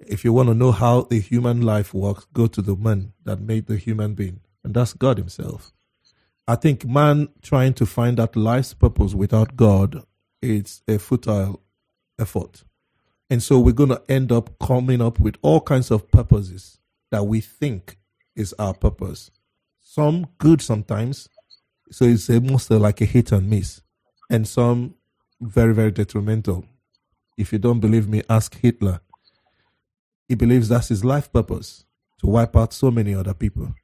[0.00, 3.38] If you want to know how the human life works, go to the man that
[3.38, 5.72] made the human being, and that's God Himself.
[6.48, 10.02] I think man trying to find out life's purpose without God
[10.42, 11.62] is a futile
[12.18, 12.64] effort.
[13.30, 16.80] And so we're going to end up coming up with all kinds of purposes
[17.12, 17.96] that we think
[18.34, 19.30] is our purpose.
[19.78, 21.28] Some good sometimes,
[21.94, 23.80] so it's almost uh, like a hit and miss,
[24.28, 24.96] and some
[25.40, 26.64] very, very detrimental.
[27.38, 29.00] If you don't believe me, ask Hitler.
[30.26, 31.84] He believes that's his life purpose
[32.18, 33.76] to wipe out so many other people.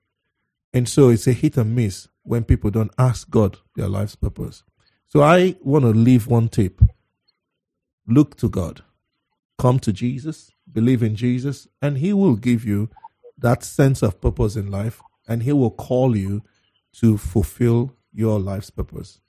[0.72, 4.64] And so it's a hit and miss when people don't ask God their life's purpose.
[5.06, 6.82] So I want to leave one tip
[8.08, 8.82] look to God,
[9.56, 12.90] come to Jesus, believe in Jesus, and He will give you
[13.38, 16.42] that sense of purpose in life and He will call you
[16.94, 19.20] to fulfill your life's purpose.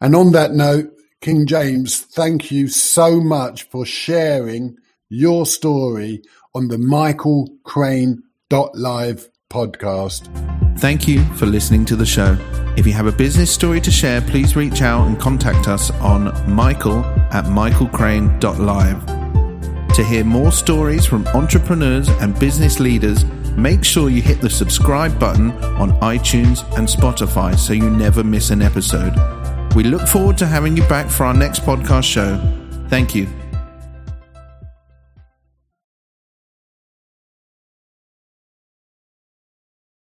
[0.00, 4.76] And on that note, King James, thank you so much for sharing
[5.10, 6.22] your story
[6.54, 10.28] on the Michael Crane Live podcast.
[10.78, 12.38] Thank you for listening to the show.
[12.76, 16.32] If you have a business story to share, please reach out and contact us on
[16.50, 19.06] michael at michaelcrane.live.
[19.94, 23.24] To hear more stories from entrepreneurs and business leaders,
[23.60, 25.50] make sure you hit the subscribe button
[25.80, 29.14] on iTunes and Spotify so you never miss an episode.
[29.74, 32.40] We look forward to having you back for our next podcast show.
[32.88, 33.39] Thank you.